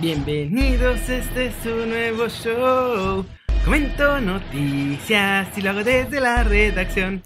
Bienvenidos, 0.00 1.10
este 1.10 1.48
es 1.48 1.54
su 1.62 1.84
nuevo 1.84 2.26
show. 2.26 3.26
Comento 3.66 4.18
noticias 4.18 5.58
y 5.58 5.60
lo 5.60 5.70
hago 5.70 5.84
desde 5.84 6.20
la 6.20 6.42
redacción. 6.42 7.22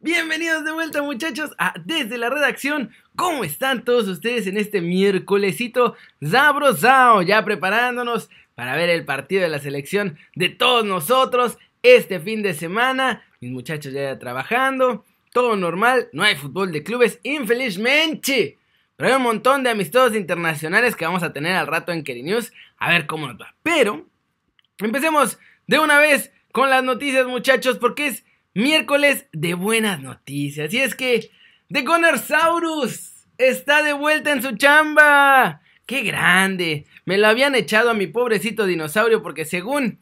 Bienvenidos 0.00 0.62
de 0.66 0.72
vuelta 0.72 1.00
muchachos 1.00 1.52
a 1.56 1.72
Desde 1.82 2.18
la 2.18 2.28
Redacción. 2.28 2.90
¿Cómo 3.16 3.42
están 3.42 3.86
todos 3.86 4.06
ustedes 4.06 4.46
en 4.46 4.58
este 4.58 4.82
miércolesito 4.82 5.96
zabrosao? 6.22 7.22
Ya 7.22 7.42
preparándonos 7.42 8.28
para 8.54 8.76
ver 8.76 8.90
el 8.90 9.06
partido 9.06 9.40
de 9.40 9.48
la 9.48 9.58
selección 9.58 10.18
de 10.34 10.50
todos 10.50 10.84
nosotros 10.84 11.56
este 11.82 12.20
fin 12.20 12.42
de 12.42 12.52
semana. 12.52 13.24
Mis 13.40 13.50
muchachos 13.50 13.94
ya 13.94 14.18
trabajando. 14.18 15.06
Todo 15.32 15.56
normal. 15.56 16.10
No 16.12 16.22
hay 16.22 16.36
fútbol 16.36 16.70
de 16.70 16.82
clubes, 16.82 17.18
infelizmente. 17.22 18.58
Pero 19.00 19.12
hay 19.12 19.16
un 19.16 19.22
montón 19.22 19.62
de 19.62 19.70
amistosos 19.70 20.14
internacionales 20.14 20.94
que 20.94 21.06
vamos 21.06 21.22
a 21.22 21.32
tener 21.32 21.56
al 21.56 21.66
rato 21.66 21.90
en 21.90 22.04
Keri 22.04 22.22
News. 22.22 22.52
A 22.76 22.90
ver 22.90 23.06
cómo 23.06 23.28
nos 23.28 23.40
va. 23.40 23.54
Pero 23.62 24.06
empecemos 24.76 25.38
de 25.66 25.78
una 25.78 25.98
vez 25.98 26.34
con 26.52 26.68
las 26.68 26.84
noticias 26.84 27.26
muchachos 27.26 27.78
porque 27.78 28.08
es 28.08 28.26
miércoles 28.52 29.24
de 29.32 29.54
buenas 29.54 30.02
noticias. 30.02 30.74
Y 30.74 30.80
es 30.80 30.94
que 30.94 31.30
The 31.72 31.80
Gunnersaurus 31.80 33.24
está 33.38 33.82
de 33.82 33.94
vuelta 33.94 34.32
en 34.32 34.42
su 34.42 34.54
chamba. 34.58 35.62
¡Qué 35.86 36.02
grande! 36.02 36.84
Me 37.06 37.16
lo 37.16 37.26
habían 37.26 37.54
echado 37.54 37.88
a 37.88 37.94
mi 37.94 38.06
pobrecito 38.06 38.66
dinosaurio 38.66 39.22
porque 39.22 39.46
según 39.46 39.98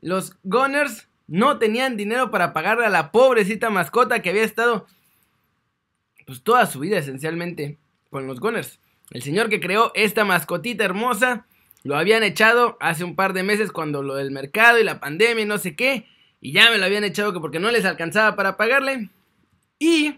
los 0.00 0.36
Gunners 0.42 1.06
no 1.28 1.60
tenían 1.60 1.96
dinero 1.96 2.32
para 2.32 2.52
pagarle 2.52 2.86
a 2.86 2.90
la 2.90 3.12
pobrecita 3.12 3.70
mascota 3.70 4.20
que 4.20 4.30
había 4.30 4.42
estado 4.42 4.88
pues 6.26 6.42
toda 6.42 6.66
su 6.66 6.80
vida 6.80 6.98
esencialmente 6.98 7.78
con 8.16 8.26
los 8.26 8.40
Gunners. 8.40 8.80
El 9.10 9.22
señor 9.22 9.50
que 9.50 9.60
creó 9.60 9.92
esta 9.94 10.24
mascotita 10.24 10.86
hermosa 10.86 11.44
lo 11.82 11.98
habían 11.98 12.22
echado 12.22 12.78
hace 12.80 13.04
un 13.04 13.14
par 13.14 13.34
de 13.34 13.42
meses 13.42 13.72
cuando 13.72 14.02
lo 14.02 14.14
del 14.14 14.30
mercado 14.30 14.78
y 14.78 14.84
la 14.84 15.00
pandemia 15.00 15.42
y 15.42 15.46
no 15.46 15.58
sé 15.58 15.76
qué. 15.76 16.06
Y 16.40 16.52
ya 16.52 16.70
me 16.70 16.78
lo 16.78 16.86
habían 16.86 17.04
echado 17.04 17.34
que 17.34 17.40
porque 17.40 17.58
no 17.58 17.70
les 17.70 17.84
alcanzaba 17.84 18.34
para 18.34 18.56
pagarle. 18.56 19.10
Y 19.78 20.14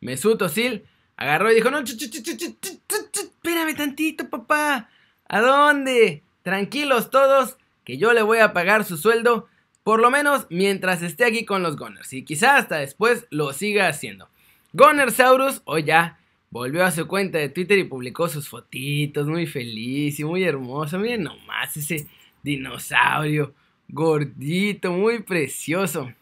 Mesut 0.00 0.40
Özil 0.40 0.84
agarró 1.16 1.50
y 1.50 1.56
dijo, 1.56 1.72
no, 1.72 1.80
espérame 1.80 3.74
tantito, 3.76 4.30
papá. 4.30 4.88
¿A 5.28 5.40
dónde? 5.40 6.22
Tranquilos 6.44 7.10
todos, 7.10 7.56
que 7.82 7.98
yo 7.98 8.12
le 8.12 8.22
voy 8.22 8.38
a 8.38 8.52
pagar 8.52 8.84
su 8.84 8.96
sueldo, 8.96 9.48
por 9.82 9.98
lo 9.98 10.12
menos 10.12 10.46
mientras 10.48 11.02
esté 11.02 11.24
aquí 11.24 11.44
con 11.44 11.64
los 11.64 11.76
Gunners. 11.76 12.12
Y 12.12 12.24
quizá 12.24 12.56
hasta 12.56 12.76
después 12.76 13.26
lo 13.30 13.52
siga 13.52 13.88
haciendo. 13.88 14.28
Gunnersaurus, 14.74 15.62
o 15.64 15.78
ya, 15.78 16.18
volvió 16.50 16.84
a 16.84 16.90
su 16.90 17.06
cuenta 17.06 17.38
de 17.38 17.48
Twitter 17.48 17.78
y 17.78 17.84
publicó 17.84 18.28
sus 18.28 18.48
fotitos, 18.48 19.26
muy 19.26 19.46
feliz 19.46 20.18
y 20.20 20.24
muy 20.24 20.44
hermoso. 20.44 20.98
Miren 20.98 21.24
nomás 21.24 21.76
ese 21.76 22.06
dinosaurio 22.42 23.54
gordito, 23.88 24.92
muy 24.92 25.22
precioso. 25.22 26.12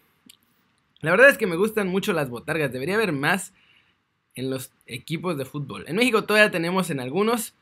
La 1.01 1.11
verdad 1.11 1.29
es 1.29 1.39
que 1.39 1.47
me 1.47 1.57
gustan 1.57 1.89
mucho 1.89 2.13
las 2.13 2.31
botargas, 2.31 2.73
debería 2.73 2.95
haber 2.95 3.13
más 3.13 3.53
en 4.35 4.51
los 4.51 4.71
equipos 4.87 5.37
de 5.37 5.45
fútbol. 5.45 5.85
En 5.89 5.97
México 5.97 6.25
todavía 6.25 6.51
tenemos 6.51 6.91
en 6.91 7.01
algunos, 7.01 7.55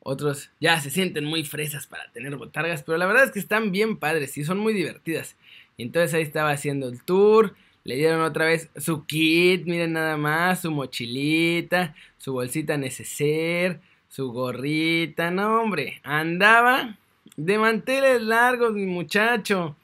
otros 0.00 0.50
ya 0.60 0.80
se 0.80 0.90
sienten 0.90 1.24
muy 1.24 1.44
fresas 1.44 1.86
para 1.86 2.10
tener 2.12 2.36
botargas, 2.36 2.82
pero 2.82 2.98
la 2.98 3.06
verdad 3.06 3.24
es 3.24 3.32
que 3.32 3.38
están 3.38 3.72
bien 3.72 3.96
padres 3.96 4.36
y 4.38 4.44
son 4.44 4.58
muy 4.58 4.72
divertidas. 4.72 5.36
Y 5.76 5.82
entonces 5.82 6.14
ahí 6.14 6.22
estaba 6.22 6.50
haciendo 6.50 6.88
el 6.88 7.02
tour, 7.02 7.54
le 7.84 7.96
dieron 7.96 8.20
otra 8.20 8.46
vez 8.46 8.68
su 8.76 9.06
kit, 9.06 9.64
miren 9.66 9.94
nada 9.94 10.16
más, 10.16 10.62
su 10.62 10.70
mochilita, 10.70 11.94
su 12.18 12.32
bolsita 12.32 12.76
neceser, 12.76 13.80
su 14.08 14.32
gorrita, 14.32 15.30
no 15.30 15.60
hombre, 15.62 16.00
andaba 16.02 16.96
de 17.36 17.58
manteles 17.58 18.22
largos, 18.22 18.72
mi 18.72 18.86
muchacho. 18.86 19.76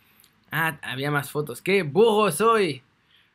Ah, 0.50 0.78
había 0.82 1.10
más 1.10 1.30
fotos. 1.30 1.62
¡Qué 1.62 1.82
bujo 1.82 2.30
soy! 2.30 2.82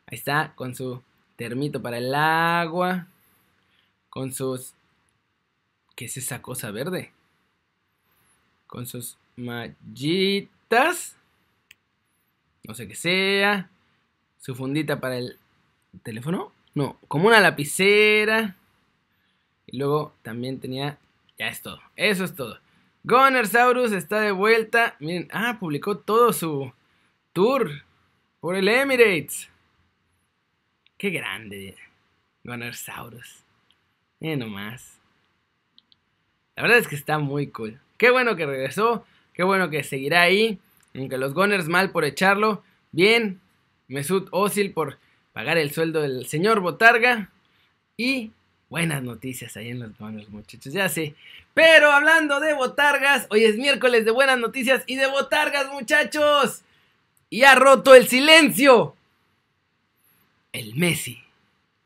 Ahí 0.05 0.17
está, 0.17 0.53
con 0.55 0.75
su 0.75 1.01
termito 1.35 1.81
para 1.81 1.97
el 1.97 2.13
agua. 2.13 3.07
Con 4.09 4.31
sus... 4.31 4.73
¿Qué 5.95 6.05
es 6.05 6.17
esa 6.17 6.41
cosa 6.41 6.71
verde? 6.71 7.11
Con 8.67 8.85
sus 8.85 9.17
mallitas. 9.35 11.15
No 12.63 12.75
sé 12.75 12.87
qué 12.87 12.95
sea. 12.95 13.69
Su 14.41 14.55
fundita 14.55 14.99
para 14.99 15.19
el 15.19 15.37
teléfono. 16.03 16.51
No, 16.73 16.97
como 17.07 17.27
una 17.27 17.39
lapicera. 17.39 18.55
Y 19.67 19.77
luego 19.77 20.13
también 20.23 20.59
tenía... 20.59 20.97
Ya 21.37 21.47
es 21.47 21.61
todo. 21.61 21.79
Eso 21.95 22.23
es 22.23 22.35
todo. 22.35 22.59
Gunnersaurus 23.03 23.91
está 23.93 24.19
de 24.19 24.31
vuelta. 24.31 24.95
Miren, 24.99 25.27
ah, 25.31 25.57
publicó 25.59 25.97
todo 25.97 26.33
su 26.33 26.73
tour 27.33 27.83
por 28.39 28.55
el 28.55 28.67
Emirates. 28.67 29.47
Qué 30.97 31.11
grande, 31.11 31.75
Gunnersaurus. 32.43 33.43
Miren 34.19 34.39
nomás. 34.39 34.99
La 36.55 36.63
verdad 36.63 36.79
es 36.79 36.87
que 36.87 36.95
está 36.95 37.19
muy 37.19 37.47
cool. 37.47 37.79
Qué 37.97 38.09
bueno 38.09 38.35
que 38.35 38.45
regresó. 38.45 39.05
Qué 39.33 39.43
bueno 39.43 39.69
que 39.69 39.83
seguirá 39.83 40.23
ahí. 40.23 40.59
Aunque 40.95 41.17
los 41.17 41.33
Gunners 41.33 41.67
mal 41.67 41.91
por 41.91 42.05
echarlo. 42.05 42.63
Bien. 42.91 43.39
Mesut 43.91 44.29
Özil 44.31 44.71
por 44.71 44.97
pagar 45.33 45.57
el 45.57 45.71
sueldo 45.71 46.01
del 46.01 46.25
señor 46.25 46.61
Botarga. 46.61 47.29
Y 47.97 48.31
buenas 48.69 49.03
noticias 49.03 49.57
ahí 49.57 49.69
en 49.69 49.79
los 49.79 49.97
Gunners, 49.97 50.29
muchachos. 50.29 50.73
Ya 50.73 50.89
sé. 50.89 51.13
Pero 51.53 51.91
hablando 51.91 52.39
de 52.39 52.53
botargas, 52.53 53.27
hoy 53.29 53.43
es 53.43 53.57
miércoles 53.57 54.05
de 54.05 54.11
buenas 54.11 54.39
noticias 54.39 54.83
y 54.87 54.95
de 54.95 55.07
botargas, 55.07 55.71
muchachos. 55.73 56.61
Y 57.29 57.43
ha 57.43 57.55
roto 57.55 57.93
el 57.93 58.07
silencio. 58.07 58.95
El 60.53 60.75
Messi. 60.75 61.21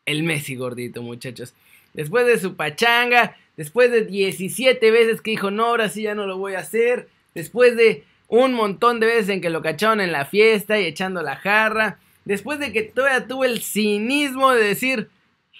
El 0.05 0.21
Messi 0.21 0.55
gordito, 0.55 1.01
muchachos. 1.01 1.55
Después 1.93 2.27
de 2.27 2.39
su 2.39 2.55
pachanga, 2.55 3.35
después 3.57 3.89
de 3.91 4.05
17 4.05 4.91
veces 4.91 5.21
que 5.21 5.31
dijo, 5.31 5.49
no, 5.49 5.65
ahora 5.65 5.89
sí 5.89 6.03
ya 6.03 6.13
no 6.13 6.27
lo 6.27 6.37
voy 6.37 6.53
a 6.53 6.59
hacer. 6.59 7.09
Después 7.33 7.75
de 7.75 8.03
un 8.27 8.53
montón 8.53 8.99
de 8.99 9.07
veces 9.07 9.29
en 9.29 9.41
que 9.41 9.49
lo 9.49 9.61
cacharon 9.61 10.01
en 10.01 10.11
la 10.11 10.25
fiesta 10.25 10.79
y 10.79 10.85
echando 10.85 11.21
la 11.21 11.35
jarra. 11.35 11.99
Después 12.25 12.59
de 12.59 12.71
que 12.71 12.83
todavía 12.83 13.27
tuvo 13.27 13.45
el 13.45 13.61
cinismo 13.61 14.51
de 14.51 14.63
decir, 14.63 15.09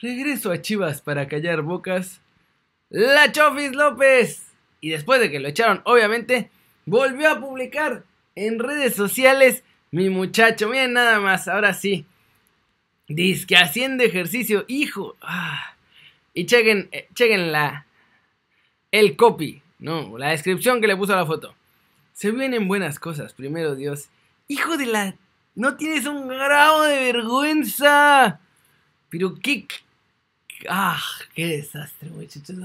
regreso 0.01 0.51
a 0.51 0.61
Chivas 0.61 1.01
para 1.01 1.27
callar 1.27 1.61
bocas. 1.61 2.21
La 2.89 3.31
Chofis 3.31 3.75
López. 3.75 4.47
Y 4.81 4.89
después 4.89 5.19
de 5.19 5.31
que 5.31 5.39
lo 5.39 5.47
echaron, 5.47 5.81
obviamente, 5.85 6.49
volvió 6.85 7.31
a 7.31 7.39
publicar 7.39 8.03
en 8.35 8.59
redes 8.59 8.95
sociales 8.95 9.63
mi 9.91 10.09
muchacho. 10.09 10.69
Miren 10.69 10.93
nada 10.93 11.19
más, 11.19 11.47
ahora 11.47 11.73
sí. 11.73 12.05
Dice 13.07 13.45
que 13.45 13.57
haciendo 13.57 14.03
ejercicio, 14.03 14.65
hijo. 14.67 15.15
Ah. 15.21 15.75
Y 16.33 16.45
chequen, 16.45 16.89
eh, 16.91 17.07
chequen 17.13 17.51
la, 17.51 17.85
el 18.91 19.15
copy, 19.15 19.61
no, 19.79 20.17
la 20.17 20.29
descripción 20.29 20.81
que 20.81 20.87
le 20.87 20.97
puso 20.97 21.13
a 21.13 21.17
la 21.17 21.25
foto. 21.25 21.55
Se 22.15 22.31
vienen 22.31 22.69
buenas 22.69 22.97
cosas, 22.97 23.33
primero 23.33 23.75
Dios. 23.75 24.07
Hijo 24.47 24.77
de 24.77 24.85
la... 24.85 25.15
No 25.53 25.75
tienes 25.75 26.05
un 26.05 26.29
grado 26.29 26.83
de 26.83 27.11
vergüenza. 27.11 28.39
Pero 29.09 29.35
qué 29.35 29.67
¡Ah! 30.69 31.01
¡Qué 31.33 31.47
desastre, 31.47 32.09
muchachos! 32.09 32.55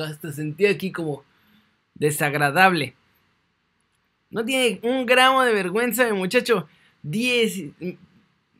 Hasta, 0.00 0.32
sentí 0.32 0.66
aquí 0.66 0.90
como 0.90 1.24
desagradable. 1.94 2.94
No 4.30 4.44
tiene 4.44 4.80
un 4.82 5.06
gramo 5.06 5.44
de 5.44 5.54
vergüenza 5.54 6.04
de 6.04 6.12
muchacho. 6.12 6.68
10. 7.04 7.58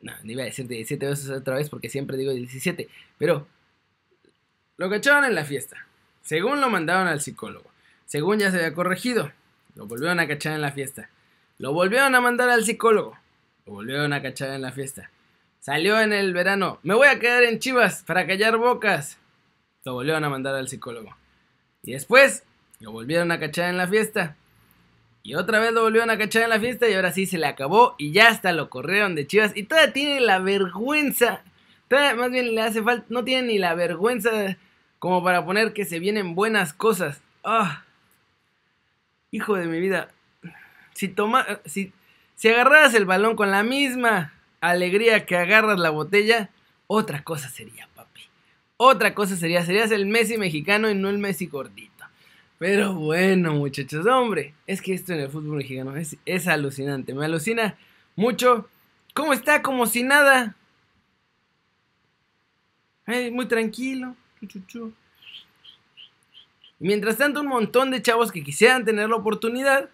No, 0.01 0.13
no 0.23 0.31
iba 0.31 0.43
a 0.43 0.45
decir 0.45 0.69
17 0.69 1.05
veces 1.05 1.29
otra 1.29 1.55
vez 1.55 1.69
porque 1.69 1.89
siempre 1.89 2.15
digo 2.15 2.31
17. 2.31 2.87
Pero 3.17 3.45
lo 4.77 4.89
cacharon 4.89 5.25
en 5.25 5.35
la 5.35 5.43
fiesta. 5.43 5.85
Según 6.21 6.61
lo 6.61 6.69
mandaron 6.69 7.07
al 7.07 7.19
psicólogo. 7.19 7.69
Según 8.05 8.39
ya 8.39 8.51
se 8.51 8.57
había 8.57 8.73
corregido. 8.73 9.33
Lo 9.77 9.85
volvieron 9.85 10.19
a 10.19 10.27
cachar 10.27 10.53
en 10.53 10.61
la 10.61 10.71
fiesta. 10.71 11.07
Lo 11.59 11.71
volvieron 11.71 12.15
a 12.15 12.19
mandar 12.19 12.49
al 12.49 12.65
psicólogo. 12.65 13.15
Lo 13.67 13.73
volvieron 13.73 14.11
a 14.11 14.23
cachar 14.23 14.49
en 14.49 14.63
la 14.63 14.71
fiesta. 14.71 15.11
Salió 15.59 16.01
en 16.01 16.13
el 16.13 16.33
verano. 16.33 16.79
Me 16.81 16.95
voy 16.95 17.07
a 17.07 17.19
quedar 17.19 17.43
en 17.43 17.59
Chivas 17.59 18.03
para 18.03 18.25
callar 18.25 18.57
bocas. 18.57 19.19
Lo 19.83 19.93
volvieron 19.93 20.23
a 20.23 20.29
mandar 20.29 20.55
al 20.55 20.67
psicólogo. 20.67 21.15
Y 21.83 21.91
después 21.91 22.43
lo 22.79 22.91
volvieron 22.91 23.31
a 23.31 23.39
cachar 23.39 23.69
en 23.69 23.77
la 23.77 23.87
fiesta. 23.87 24.35
Y 25.21 25.35
otra 25.35 25.59
vez 25.59 25.71
lo 25.71 25.83
volvieron 25.83 26.09
a 26.09 26.17
cachar 26.17 26.41
en 26.41 26.49
la 26.49 26.59
fiesta 26.59 26.89
y 26.89 26.95
ahora 26.95 27.11
sí 27.11 27.27
se 27.27 27.37
le 27.37 27.45
acabó 27.45 27.93
y 27.99 28.11
ya 28.11 28.29
hasta 28.29 28.53
lo 28.53 28.71
corrieron 28.71 29.13
de 29.13 29.27
Chivas. 29.27 29.55
Y 29.55 29.63
todavía 29.63 29.93
tiene 29.93 30.21
la 30.21 30.39
vergüenza. 30.39 31.43
Todavía 31.87 32.15
más 32.15 32.31
bien 32.31 32.55
le 32.55 32.61
hace 32.63 32.81
falta. 32.81 33.05
No 33.09 33.23
tiene 33.23 33.49
ni 33.49 33.57
la 33.59 33.75
vergüenza 33.75 34.57
como 34.97 35.23
para 35.23 35.45
poner 35.45 35.73
que 35.73 35.85
se 35.85 35.99
vienen 35.99 36.33
buenas 36.33 36.73
cosas. 36.73 37.21
Ah. 37.43 37.83
Hijo 39.31 39.55
de 39.55 39.67
mi 39.67 39.79
vida. 39.79 40.09
Si 40.93 41.07
toma, 41.07 41.45
si, 41.65 41.93
si 42.35 42.49
agarraras 42.49 42.93
el 42.93 43.05
balón 43.05 43.35
con 43.35 43.51
la 43.51 43.63
misma 43.63 44.33
alegría 44.61 45.25
que 45.25 45.35
agarras 45.35 45.79
la 45.79 45.89
botella, 45.89 46.49
otra 46.87 47.23
cosa 47.23 47.49
sería, 47.49 47.87
papi. 47.95 48.21
Otra 48.77 49.13
cosa 49.13 49.35
sería, 49.35 49.65
serías 49.65 49.91
el 49.91 50.05
Messi 50.05 50.37
mexicano 50.37 50.89
y 50.89 50.95
no 50.95 51.09
el 51.09 51.17
Messi 51.17 51.47
gordito. 51.47 52.05
Pero 52.59 52.95
bueno, 52.95 53.53
muchachos, 53.53 54.05
hombre, 54.07 54.53
es 54.65 54.81
que 54.81 54.93
esto 54.93 55.13
en 55.13 55.19
el 55.19 55.29
fútbol 55.29 55.57
mexicano 55.57 55.95
es, 55.95 56.17
es 56.25 56.47
alucinante. 56.47 57.13
Me 57.13 57.25
alucina 57.25 57.77
mucho. 58.15 58.67
¿Cómo 59.13 59.33
está? 59.33 59.61
Como 59.61 59.85
si 59.85 60.03
nada. 60.03 60.55
muy 63.31 63.45
tranquilo. 63.47 64.15
Mientras 66.79 67.17
tanto, 67.17 67.41
un 67.41 67.47
montón 67.47 67.91
de 67.91 68.01
chavos 68.01 68.31
que 68.31 68.43
quisieran 68.43 68.85
tener 68.85 69.09
la 69.09 69.15
oportunidad, 69.15 69.89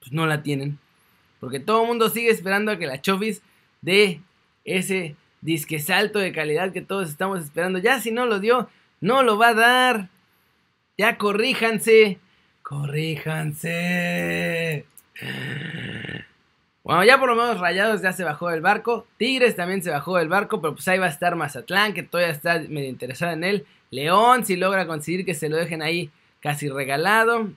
pues 0.00 0.12
no 0.12 0.26
la 0.26 0.42
tienen. 0.42 0.78
Porque 1.40 1.60
todo 1.60 1.82
el 1.82 1.88
mundo 1.88 2.08
sigue 2.08 2.30
esperando 2.30 2.72
a 2.72 2.78
que 2.78 2.86
la 2.86 3.00
Chofis 3.00 3.42
dé 3.80 4.20
ese 4.64 5.14
disque 5.40 5.78
salto 5.78 6.18
de 6.18 6.32
calidad 6.32 6.72
que 6.72 6.82
todos 6.82 7.08
estamos 7.08 7.40
esperando. 7.40 7.78
Ya 7.78 8.00
si 8.00 8.10
no 8.10 8.26
lo 8.26 8.40
dio, 8.40 8.68
no 9.00 9.22
lo 9.22 9.38
va 9.38 9.48
a 9.48 9.54
dar. 9.54 10.08
Ya 10.96 11.16
corríjanse. 11.16 12.18
Corríjanse. 12.62 13.64
Bueno, 16.82 17.04
ya 17.04 17.18
por 17.18 17.28
lo 17.28 17.36
menos 17.36 17.60
Rayados 17.60 18.02
ya 18.02 18.12
se 18.12 18.24
bajó 18.24 18.48
del 18.48 18.60
barco. 18.60 19.06
Tigres 19.16 19.54
también 19.56 19.82
se 19.82 19.90
bajó 19.90 20.16
del 20.16 20.28
barco, 20.28 20.60
pero 20.60 20.74
pues 20.74 20.88
ahí 20.88 20.98
va 20.98 21.06
a 21.06 21.10
estar 21.10 21.36
Mazatlán, 21.36 21.94
que 21.94 22.02
todavía 22.02 22.32
está 22.32 22.58
medio 22.68 22.88
interesado 22.88 23.32
en 23.32 23.44
él. 23.44 23.66
León, 23.90 24.44
si 24.44 24.56
logra 24.56 24.86
conseguir 24.86 25.24
que 25.24 25.34
se 25.34 25.48
lo 25.48 25.56
dejen 25.56 25.82
ahí 25.82 26.10
casi 26.40 26.68
regalado. 26.68 27.48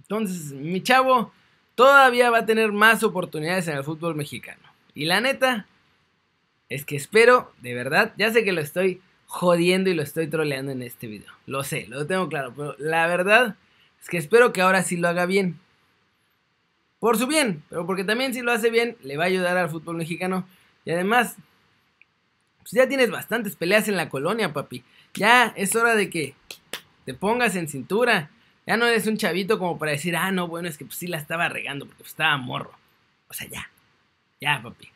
Entonces, 0.00 0.52
mi 0.52 0.82
chavo 0.82 1.32
todavía 1.74 2.30
va 2.30 2.38
a 2.38 2.46
tener 2.46 2.72
más 2.72 3.02
oportunidades 3.02 3.68
en 3.68 3.76
el 3.76 3.84
fútbol 3.84 4.14
mexicano. 4.14 4.62
Y 4.94 5.04
la 5.04 5.20
neta, 5.20 5.66
es 6.68 6.84
que 6.84 6.96
espero, 6.96 7.52
de 7.60 7.74
verdad, 7.74 8.12
ya 8.16 8.32
sé 8.32 8.44
que 8.44 8.52
lo 8.52 8.60
estoy 8.60 9.00
jodiendo 9.26 9.90
y 9.90 9.94
lo 9.94 10.02
estoy 10.02 10.26
troleando 10.26 10.72
en 10.72 10.82
este 10.82 11.06
video. 11.06 11.32
Lo 11.46 11.64
sé, 11.64 11.86
lo 11.88 12.06
tengo 12.06 12.28
claro, 12.28 12.52
pero 12.54 12.74
la 12.78 13.06
verdad 13.06 13.56
es 14.00 14.08
que 14.08 14.18
espero 14.18 14.52
que 14.52 14.60
ahora 14.60 14.82
sí 14.82 14.96
lo 14.96 15.08
haga 15.08 15.26
bien. 15.26 15.58
Por 16.98 17.16
su 17.16 17.26
bien, 17.26 17.62
pero 17.68 17.86
porque 17.86 18.04
también 18.04 18.34
si 18.34 18.42
lo 18.42 18.52
hace 18.52 18.70
bien 18.70 18.96
le 19.02 19.16
va 19.16 19.24
a 19.24 19.28
ayudar 19.28 19.56
al 19.56 19.70
fútbol 19.70 19.96
mexicano. 19.96 20.46
Y 20.84 20.90
además, 20.90 21.36
pues 22.68 22.82
ya 22.82 22.86
tienes 22.86 23.10
bastantes 23.10 23.56
peleas 23.56 23.88
en 23.88 23.96
la 23.96 24.10
colonia, 24.10 24.52
papi. 24.52 24.84
Ya 25.14 25.54
es 25.56 25.74
hora 25.74 25.94
de 25.94 26.10
que 26.10 26.34
te 27.06 27.14
pongas 27.14 27.56
en 27.56 27.66
cintura. 27.66 28.30
Ya 28.66 28.76
no 28.76 28.84
eres 28.84 29.06
un 29.06 29.16
chavito 29.16 29.58
como 29.58 29.78
para 29.78 29.92
decir, 29.92 30.14
ah, 30.14 30.30
no, 30.30 30.48
bueno, 30.48 30.68
es 30.68 30.76
que 30.76 30.84
pues 30.84 30.98
sí 30.98 31.06
la 31.06 31.16
estaba 31.16 31.48
regando 31.48 31.86
porque 31.86 32.00
pues, 32.00 32.10
estaba 32.10 32.36
morro. 32.36 32.72
O 33.30 33.32
sea, 33.32 33.48
ya. 33.48 33.70
Ya, 34.38 34.60
papi. 34.62 34.90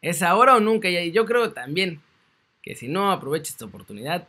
Es 0.00 0.22
ahora 0.22 0.54
o 0.54 0.60
nunca. 0.60 0.88
Y 0.88 1.10
yo 1.10 1.26
creo 1.26 1.52
también 1.52 2.00
que 2.62 2.76
si 2.76 2.86
no 2.86 3.10
aprovecha 3.10 3.50
esta 3.50 3.64
oportunidad, 3.64 4.28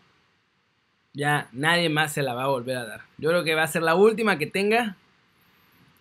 ya 1.14 1.48
nadie 1.52 1.90
más 1.90 2.14
se 2.14 2.24
la 2.24 2.34
va 2.34 2.46
a 2.46 2.48
volver 2.48 2.78
a 2.78 2.86
dar. 2.86 3.02
Yo 3.20 3.30
creo 3.30 3.44
que 3.44 3.54
va 3.54 3.64
a 3.64 3.68
ser 3.68 3.84
la 3.84 3.94
última 3.94 4.40
que 4.40 4.48
tenga. 4.48 4.98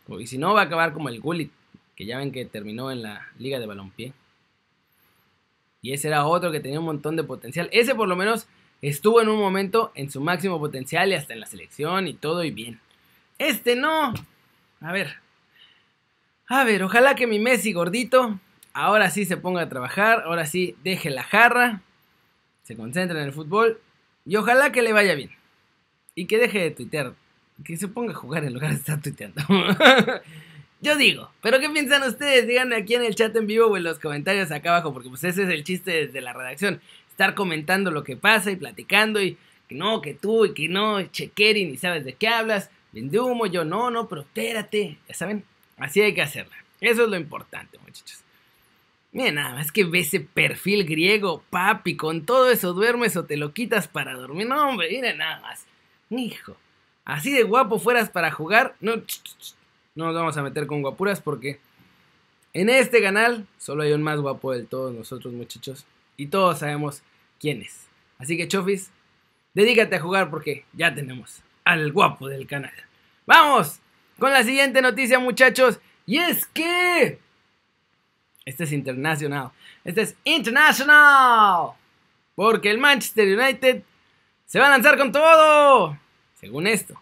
Y 0.08 0.26
si 0.26 0.38
no, 0.38 0.54
va 0.54 0.62
a 0.62 0.64
acabar 0.64 0.94
como 0.94 1.10
el 1.10 1.20
Gullit, 1.20 1.52
que 1.94 2.06
ya 2.06 2.16
ven 2.16 2.32
que 2.32 2.46
terminó 2.46 2.90
en 2.90 3.02
la 3.02 3.28
Liga 3.38 3.58
de 3.58 3.66
Balompié. 3.66 4.14
Y 5.88 5.94
ese 5.94 6.08
era 6.08 6.26
otro 6.26 6.52
que 6.52 6.60
tenía 6.60 6.80
un 6.80 6.84
montón 6.84 7.16
de 7.16 7.24
potencial. 7.24 7.70
Ese 7.72 7.94
por 7.94 8.08
lo 8.08 8.14
menos 8.14 8.46
estuvo 8.82 9.22
en 9.22 9.30
un 9.30 9.38
momento 9.38 9.90
en 9.94 10.10
su 10.10 10.20
máximo 10.20 10.58
potencial 10.58 11.08
y 11.08 11.14
hasta 11.14 11.32
en 11.32 11.40
la 11.40 11.46
selección 11.46 12.08
y 12.08 12.12
todo 12.12 12.44
y 12.44 12.50
bien. 12.50 12.78
Este 13.38 13.74
no. 13.74 14.12
A 14.82 14.92
ver. 14.92 15.14
A 16.46 16.62
ver, 16.64 16.82
ojalá 16.82 17.14
que 17.14 17.26
mi 17.26 17.38
Messi 17.38 17.72
gordito 17.72 18.38
ahora 18.74 19.08
sí 19.08 19.24
se 19.24 19.38
ponga 19.38 19.62
a 19.62 19.70
trabajar, 19.70 20.24
ahora 20.26 20.44
sí 20.44 20.76
deje 20.84 21.08
la 21.08 21.22
jarra, 21.22 21.80
se 22.64 22.76
concentre 22.76 23.18
en 23.18 23.24
el 23.24 23.32
fútbol 23.32 23.80
y 24.26 24.36
ojalá 24.36 24.70
que 24.72 24.82
le 24.82 24.92
vaya 24.92 25.14
bien. 25.14 25.30
Y 26.14 26.26
que 26.26 26.36
deje 26.36 26.58
de 26.58 26.70
tuitear, 26.70 27.14
que 27.64 27.78
se 27.78 27.88
ponga 27.88 28.12
a 28.12 28.14
jugar 28.14 28.44
en 28.44 28.52
lugar 28.52 28.72
de 28.72 28.76
estar 28.76 29.00
tuiteando. 29.00 29.40
Yo 30.80 30.96
digo, 30.96 31.30
pero 31.42 31.58
¿qué 31.58 31.68
piensan 31.70 32.04
ustedes? 32.04 32.46
Díganme 32.46 32.76
aquí 32.76 32.94
en 32.94 33.04
el 33.04 33.16
chat 33.16 33.34
en 33.34 33.48
vivo 33.48 33.66
o 33.66 33.76
en 33.76 33.82
los 33.82 33.98
comentarios 33.98 34.52
acá 34.52 34.70
abajo, 34.70 34.92
porque 34.92 35.08
pues 35.08 35.24
ese 35.24 35.42
es 35.42 35.48
el 35.48 35.64
chiste 35.64 36.06
desde 36.06 36.20
la 36.20 36.32
redacción. 36.32 36.80
Estar 37.10 37.34
comentando 37.34 37.90
lo 37.90 38.04
que 38.04 38.16
pasa 38.16 38.52
y 38.52 38.56
platicando 38.56 39.20
y 39.20 39.36
que 39.68 39.74
no, 39.74 40.00
que 40.00 40.14
tú 40.14 40.44
y 40.46 40.54
que 40.54 40.68
no, 40.68 41.02
chequeri, 41.02 41.64
ni 41.64 41.76
sabes 41.76 42.04
de 42.04 42.14
qué 42.14 42.28
hablas, 42.28 42.70
vende 42.92 43.18
humo, 43.18 43.46
yo 43.46 43.64
no, 43.64 43.90
no, 43.90 44.08
pero 44.08 44.20
espérate, 44.22 44.98
ya 45.08 45.14
saben, 45.14 45.44
así 45.78 46.00
hay 46.00 46.14
que 46.14 46.22
hacerla. 46.22 46.56
Eso 46.80 47.04
es 47.04 47.08
lo 47.08 47.16
importante, 47.16 47.76
muchachos. 47.78 48.22
Mira 49.10 49.32
nada 49.32 49.54
más 49.54 49.72
que 49.72 49.84
ve 49.84 50.00
ese 50.00 50.20
perfil 50.20 50.84
griego, 50.84 51.42
papi, 51.50 51.96
con 51.96 52.24
todo 52.24 52.50
eso 52.50 52.72
duermes 52.72 53.16
o 53.16 53.24
te 53.24 53.36
lo 53.36 53.52
quitas 53.52 53.88
para 53.88 54.14
dormir. 54.14 54.46
No, 54.46 54.68
hombre, 54.68 54.88
mira 54.90 55.12
nada 55.12 55.40
más. 55.40 55.66
Hijo, 56.10 56.56
así 57.04 57.32
de 57.32 57.42
guapo 57.42 57.78
fueras 57.80 58.10
para 58.10 58.30
jugar. 58.30 58.76
No, 58.80 59.02
no 59.98 60.06
nos 60.06 60.14
vamos 60.14 60.36
a 60.36 60.42
meter 60.42 60.68
con 60.68 60.80
guapuras 60.80 61.20
porque 61.20 61.58
en 62.52 62.68
este 62.70 63.02
canal 63.02 63.48
solo 63.58 63.82
hay 63.82 63.92
un 63.92 64.02
más 64.02 64.20
guapo 64.20 64.52
de 64.52 64.62
todos 64.62 64.94
nosotros, 64.94 65.34
muchachos. 65.34 65.86
Y 66.16 66.28
todos 66.28 66.60
sabemos 66.60 67.02
quién 67.40 67.62
es. 67.62 67.88
Así 68.16 68.36
que, 68.36 68.46
Chofis, 68.46 68.92
dedícate 69.54 69.96
a 69.96 70.00
jugar 70.00 70.30
porque 70.30 70.64
ya 70.72 70.94
tenemos 70.94 71.42
al 71.64 71.90
guapo 71.90 72.28
del 72.28 72.46
canal. 72.46 72.72
Vamos 73.26 73.80
con 74.20 74.32
la 74.32 74.44
siguiente 74.44 74.80
noticia, 74.80 75.18
muchachos. 75.18 75.80
Y 76.06 76.18
es 76.18 76.46
que 76.46 77.18
este 78.44 78.64
es 78.64 78.72
internacional. 78.72 79.50
Este 79.84 80.02
es 80.02 80.14
internacional. 80.22 81.72
Porque 82.36 82.70
el 82.70 82.78
Manchester 82.78 83.36
United 83.36 83.82
se 84.46 84.60
va 84.60 84.68
a 84.68 84.70
lanzar 84.70 84.96
con 84.96 85.10
todo. 85.10 85.98
Según 86.36 86.68
esto. 86.68 87.00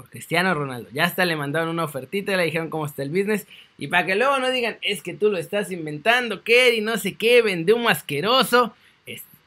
Por 0.00 0.08
Cristiano 0.08 0.54
Ronaldo. 0.54 0.88
Ya 0.94 1.04
hasta 1.04 1.26
le 1.26 1.36
mandaron 1.36 1.68
una 1.68 1.84
ofertita, 1.84 2.34
le 2.34 2.44
dijeron 2.44 2.70
cómo 2.70 2.86
está 2.86 3.02
el 3.02 3.10
business. 3.10 3.46
Y 3.76 3.88
para 3.88 4.06
que 4.06 4.14
luego 4.14 4.38
no 4.38 4.50
digan, 4.50 4.78
es 4.80 5.02
que 5.02 5.12
tú 5.12 5.30
lo 5.30 5.36
estás 5.36 5.70
inventando, 5.70 6.42
que 6.42 6.74
y 6.74 6.80
no 6.80 6.96
sé 6.96 7.16
qué, 7.16 7.42
vende 7.42 7.74
un 7.74 7.86
asqueroso. 7.86 8.74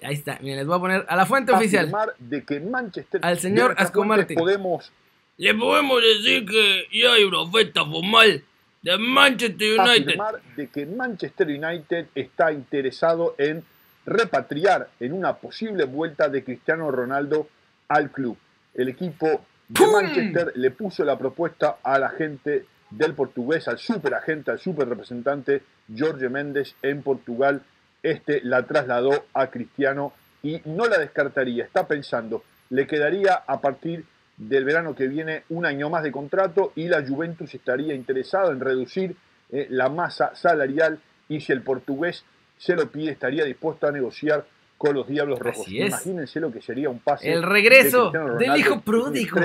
ahí 0.03 0.13
está, 0.13 0.37
miren, 0.41 0.57
les 0.57 0.67
voy 0.67 0.77
a 0.77 0.79
poner 0.79 1.05
a 1.07 1.15
la 1.15 1.25
fuente 1.25 1.53
oficial. 1.53 1.91
De 2.19 2.43
que 2.43 2.59
Manchester 2.59 3.19
al 3.23 3.39
señor 3.39 3.73
Asco 3.79 4.05
Podemos... 4.35 4.91
Le 5.37 5.55
podemos 5.55 5.99
decir 6.03 6.45
que 6.45 6.85
ya 6.93 7.13
hay 7.13 7.23
una 7.23 7.39
oferta 7.39 7.83
formal 7.83 8.43
de 8.83 8.97
Manchester 8.99 9.79
United. 9.79 10.19
de 10.55 10.67
que 10.67 10.85
Manchester 10.85 11.47
United 11.47 12.05
está 12.13 12.53
interesado 12.53 13.33
en 13.39 13.63
repatriar 14.05 14.91
en 14.99 15.13
una 15.13 15.33
posible 15.33 15.85
vuelta 15.85 16.29
de 16.29 16.43
Cristiano 16.43 16.91
Ronaldo 16.91 17.47
al 17.87 18.11
club. 18.11 18.37
El 18.75 18.89
equipo 18.89 19.43
de 19.67 19.87
Manchester 19.87 20.51
le 20.55 20.71
puso 20.71 21.03
la 21.03 21.17
propuesta 21.17 21.77
a 21.83 21.97
la 21.97 22.09
gente 22.09 22.65
del 22.89 23.13
portugués, 23.13 23.67
al 23.67 23.79
superagente, 23.79 24.51
al 24.51 24.59
super 24.59 24.87
representante 24.87 25.63
Jorge 25.97 26.29
Méndez 26.29 26.75
en 26.81 27.01
Portugal. 27.01 27.61
Este 28.01 28.41
la 28.43 28.63
trasladó 28.63 29.25
a 29.33 29.47
Cristiano 29.47 30.13
y 30.41 30.61
no 30.65 30.85
la 30.87 30.99
descartaría. 30.99 31.63
Está 31.63 31.87
pensando, 31.87 32.43
le 32.69 32.85
quedaría 32.85 33.33
a 33.33 33.61
partir 33.61 34.05
del 34.37 34.65
verano 34.65 34.95
que 34.95 35.07
viene 35.07 35.43
un 35.49 35.65
año 35.65 35.89
más 35.89 36.03
de 36.03 36.11
contrato 36.11 36.73
y 36.75 36.87
la 36.87 37.05
Juventus 37.05 37.53
estaría 37.53 37.93
interesada 37.93 38.51
en 38.51 38.59
reducir 38.59 39.15
eh, 39.51 39.67
la 39.69 39.89
masa 39.89 40.35
salarial 40.35 40.99
y 41.29 41.39
si 41.39 41.51
el 41.51 41.61
portugués 41.61 42.25
se 42.57 42.75
lo 42.75 42.89
pide 42.89 43.11
estaría 43.11 43.45
dispuesto 43.45 43.87
a 43.87 43.91
negociar 43.91 44.45
con 44.83 44.95
los 44.95 45.07
Diablos 45.07 45.39
Rojos. 45.39 45.65
Imagínense 45.69 46.41
lo 46.41 46.51
que 46.51 46.61
sería 46.61 46.89
un 46.89 46.99
pase. 46.99 47.31
El 47.31 47.41
regreso 47.41 48.11
del 48.37 48.57
hijo 48.57 48.81
pródigo. 48.81 49.39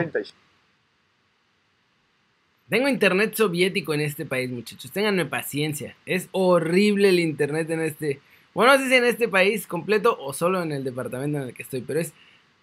Tengo 2.68 2.88
internet 2.88 3.34
soviético 3.34 3.94
en 3.94 4.00
este 4.00 4.26
país, 4.26 4.50
muchachos. 4.50 4.90
Ténganme 4.90 5.26
paciencia. 5.26 5.94
Es 6.06 6.28
horrible 6.32 7.10
el 7.10 7.20
internet 7.20 7.70
en 7.70 7.82
este. 7.82 8.20
Bueno, 8.52 8.72
no 8.72 8.78
sé 8.80 8.88
si 8.88 8.96
en 8.96 9.04
este 9.04 9.28
país 9.28 9.68
completo 9.68 10.18
o 10.20 10.32
solo 10.32 10.60
en 10.60 10.72
el 10.72 10.82
departamento 10.82 11.38
en 11.38 11.44
el 11.44 11.54
que 11.54 11.62
estoy, 11.62 11.82
pero 11.82 12.00
es 12.00 12.12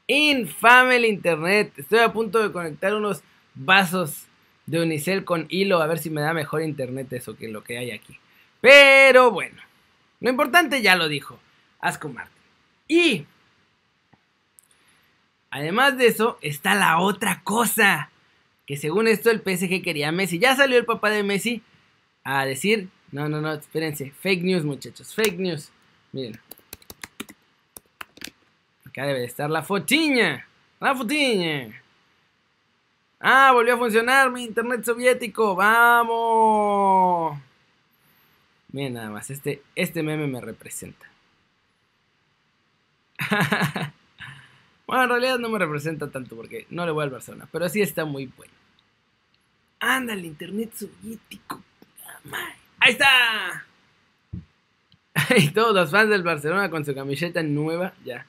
Infame 0.07 0.97
el 0.97 1.05
internet. 1.05 1.71
Estoy 1.77 1.99
a 1.99 2.11
punto 2.11 2.43
de 2.43 2.51
conectar 2.51 2.93
unos 2.93 3.23
vasos 3.53 4.25
de 4.65 4.81
unicel 4.81 5.23
con 5.23 5.45
hilo 5.47 5.81
a 5.81 5.87
ver 5.87 5.99
si 5.99 6.09
me 6.09 6.19
da 6.19 6.33
mejor 6.33 6.61
internet 6.61 7.11
eso 7.13 7.37
que 7.37 7.47
lo 7.47 7.63
que 7.63 7.77
hay 7.77 7.91
aquí. 7.91 8.19
Pero 8.59 9.31
bueno, 9.31 9.61
lo 10.19 10.29
importante 10.29 10.81
ya 10.81 10.97
lo 10.97 11.07
dijo 11.07 11.39
Asco 11.79 12.09
Martin. 12.09 12.34
Y 12.87 13.25
además 15.49 15.97
de 15.97 16.07
eso 16.07 16.37
está 16.41 16.75
la 16.75 16.99
otra 16.99 17.41
cosa. 17.43 18.09
Que 18.65 18.77
según 18.77 19.07
esto 19.07 19.29
el 19.29 19.41
PSG 19.41 19.83
quería 19.83 20.09
a 20.09 20.11
Messi. 20.11 20.39
Ya 20.39 20.55
salió 20.55 20.77
el 20.77 20.85
papá 20.85 21.09
de 21.09 21.23
Messi 21.23 21.61
a 22.23 22.45
decir, 22.45 22.89
no, 23.11 23.29
no, 23.29 23.41
no, 23.41 23.53
espérense, 23.53 24.11
fake 24.11 24.43
news 24.43 24.63
muchachos, 24.63 25.13
fake 25.13 25.37
news. 25.37 25.71
Miren, 26.11 26.39
Acá 28.95 29.05
debe 29.07 29.25
estar 29.25 29.49
la 29.49 29.61
fotiña. 29.61 30.47
La 30.79 30.95
fotiña. 30.95 31.81
Ah, 33.19 33.51
volvió 33.51 33.73
a 33.73 33.77
funcionar 33.77 34.31
mi 34.31 34.45
internet 34.45 34.85
soviético. 34.85 35.53
Vamos. 35.53 37.37
Miren 38.71 38.93
nada 38.93 39.09
más, 39.09 39.29
este, 39.29 39.61
este 39.75 40.01
meme 40.01 40.27
me 40.27 40.39
representa. 40.39 41.05
Bueno, 44.87 45.03
en 45.03 45.09
realidad 45.09 45.39
no 45.39 45.49
me 45.49 45.57
representa 45.57 46.11
tanto 46.11 46.35
porque 46.35 46.67
no 46.69 46.85
le 46.85 46.91
voy 46.91 47.03
al 47.03 47.09
Barcelona, 47.09 47.47
pero 47.51 47.67
sí 47.69 47.81
está 47.81 48.05
muy 48.05 48.27
bueno. 48.27 48.53
Anda, 49.79 50.13
el 50.13 50.25
internet 50.25 50.71
soviético. 50.75 51.61
Ahí 52.79 52.91
está. 52.91 53.65
Y 55.37 55.49
todos 55.49 55.73
los 55.73 55.89
fans 55.91 56.09
del 56.09 56.23
Barcelona 56.23 56.69
con 56.69 56.85
su 56.85 56.93
camiseta 56.93 57.41
nueva, 57.41 57.93
ya. 58.03 58.27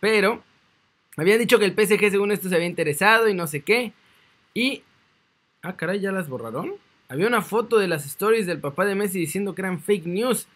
Pero 0.00 0.42
habían 1.16 1.38
dicho 1.38 1.58
que 1.58 1.66
el 1.66 1.74
PSG 1.74 2.10
según 2.10 2.32
esto 2.32 2.48
se 2.48 2.54
había 2.54 2.66
interesado 2.66 3.28
y 3.28 3.34
no 3.34 3.46
sé 3.46 3.60
qué. 3.60 3.92
Y... 4.54 4.82
Ah, 5.62 5.76
caray, 5.76 6.00
¿ya 6.00 6.10
las 6.10 6.28
borraron? 6.28 6.74
Había 7.08 7.26
una 7.26 7.42
foto 7.42 7.78
de 7.78 7.88
las 7.88 8.06
stories 8.06 8.46
del 8.46 8.60
papá 8.60 8.86
de 8.86 8.94
Messi 8.94 9.18
diciendo 9.18 9.54
que 9.54 9.62
eran 9.62 9.80
fake 9.80 10.06
news. 10.06 10.48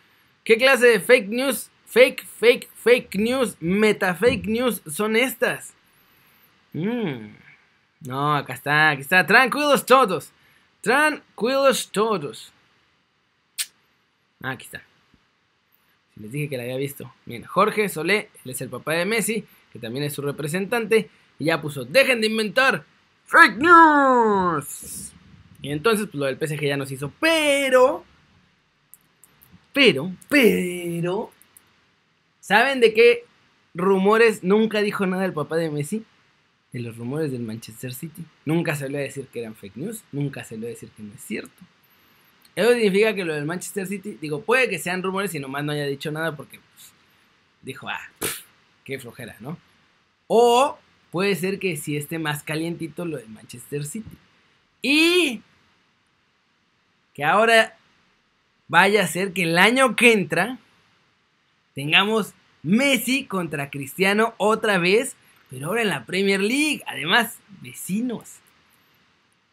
¿Qué 0.44 0.56
clase 0.56 0.86
de 0.86 1.00
fake 1.00 1.28
news? 1.28 1.70
Fake, 1.92 2.24
fake, 2.24 2.70
fake 2.74 3.18
news, 3.18 3.54
meta 3.60 4.14
fake 4.14 4.46
news 4.46 4.80
son 4.90 5.14
estas. 5.14 5.74
Mm. 6.72 7.36
No, 8.00 8.34
acá 8.34 8.54
está, 8.54 8.88
aquí 8.88 9.02
está. 9.02 9.26
Tranquilos 9.26 9.84
todos. 9.84 10.32
Tranquilos 10.80 11.90
todos. 11.92 12.50
Ah, 14.42 14.52
aquí 14.52 14.64
está. 14.64 14.82
Les 16.16 16.32
dije 16.32 16.48
que 16.48 16.56
la 16.56 16.62
había 16.62 16.78
visto. 16.78 17.12
Bien, 17.26 17.44
Jorge 17.44 17.90
Solé, 17.90 18.30
es 18.42 18.62
el 18.62 18.70
papá 18.70 18.94
de 18.94 19.04
Messi, 19.04 19.44
que 19.70 19.78
también 19.78 20.06
es 20.06 20.14
su 20.14 20.22
representante, 20.22 21.10
y 21.38 21.44
ya 21.44 21.60
puso, 21.60 21.84
dejen 21.84 22.22
de 22.22 22.28
inventar 22.28 22.84
fake 23.26 23.58
news. 23.58 25.12
Y 25.60 25.72
entonces, 25.72 26.06
pues 26.06 26.14
lo 26.14 26.24
del 26.24 26.38
PSG 26.38 26.62
ya 26.62 26.78
nos 26.78 26.90
hizo, 26.90 27.12
pero, 27.20 28.02
pero, 29.74 30.10
pero, 30.30 31.30
¿saben 32.42 32.80
de 32.80 32.92
qué 32.92 33.24
rumores 33.72 34.42
nunca 34.42 34.82
dijo 34.82 35.06
nada 35.06 35.24
el 35.24 35.32
papá 35.32 35.56
de 35.56 35.70
Messi? 35.70 36.04
De 36.72 36.80
los 36.80 36.96
rumores 36.96 37.32
del 37.32 37.42
Manchester 37.42 37.94
City. 37.94 38.24
Nunca 38.44 38.74
se 38.74 38.88
le 38.88 38.98
a 38.98 39.02
decir 39.02 39.26
que 39.28 39.40
eran 39.40 39.54
fake 39.54 39.76
news, 39.76 40.04
nunca 40.12 40.44
se 40.44 40.58
le 40.58 40.66
a 40.66 40.70
decir 40.70 40.90
que 40.90 41.02
no 41.02 41.14
es 41.14 41.22
cierto. 41.22 41.62
Eso 42.54 42.72
significa 42.72 43.14
que 43.14 43.24
lo 43.24 43.34
del 43.34 43.46
Manchester 43.46 43.86
City, 43.86 44.18
digo, 44.20 44.42
puede 44.42 44.68
que 44.68 44.78
sean 44.78 45.02
rumores 45.02 45.34
y 45.34 45.38
nomás 45.38 45.64
no 45.64 45.72
haya 45.72 45.86
dicho 45.86 46.10
nada 46.10 46.36
porque 46.36 46.58
pues, 46.58 46.92
dijo, 47.62 47.88
ah, 47.88 48.10
qué 48.84 48.98
flojera, 48.98 49.36
¿no? 49.40 49.56
O 50.26 50.78
puede 51.10 51.36
ser 51.36 51.58
que 51.58 51.76
sí 51.76 51.96
esté 51.96 52.18
más 52.18 52.42
calientito 52.42 53.04
lo 53.04 53.18
del 53.18 53.28
Manchester 53.28 53.84
City. 53.84 54.18
Y 54.82 55.42
que 57.14 57.24
ahora 57.24 57.76
vaya 58.68 59.04
a 59.04 59.06
ser 59.06 59.32
que 59.32 59.44
el 59.44 59.58
año 59.58 59.94
que 59.94 60.12
entra 60.12 60.58
tengamos 61.74 62.34
Messi 62.62 63.24
contra 63.24 63.70
Cristiano 63.70 64.34
otra 64.38 64.78
vez, 64.78 65.16
pero 65.50 65.68
ahora 65.68 65.82
en 65.82 65.88
la 65.88 66.04
Premier 66.06 66.40
League. 66.40 66.82
Además, 66.86 67.36
vecinos. 67.60 68.36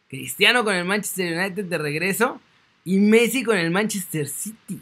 Cristiano 0.08 0.64
con 0.64 0.74
el 0.74 0.84
Manchester 0.84 1.38
United 1.38 1.64
de 1.64 1.78
regreso 1.78 2.40
y 2.84 2.98
Messi 2.98 3.42
con 3.42 3.56
el 3.56 3.70
Manchester 3.70 4.28
City. 4.28 4.80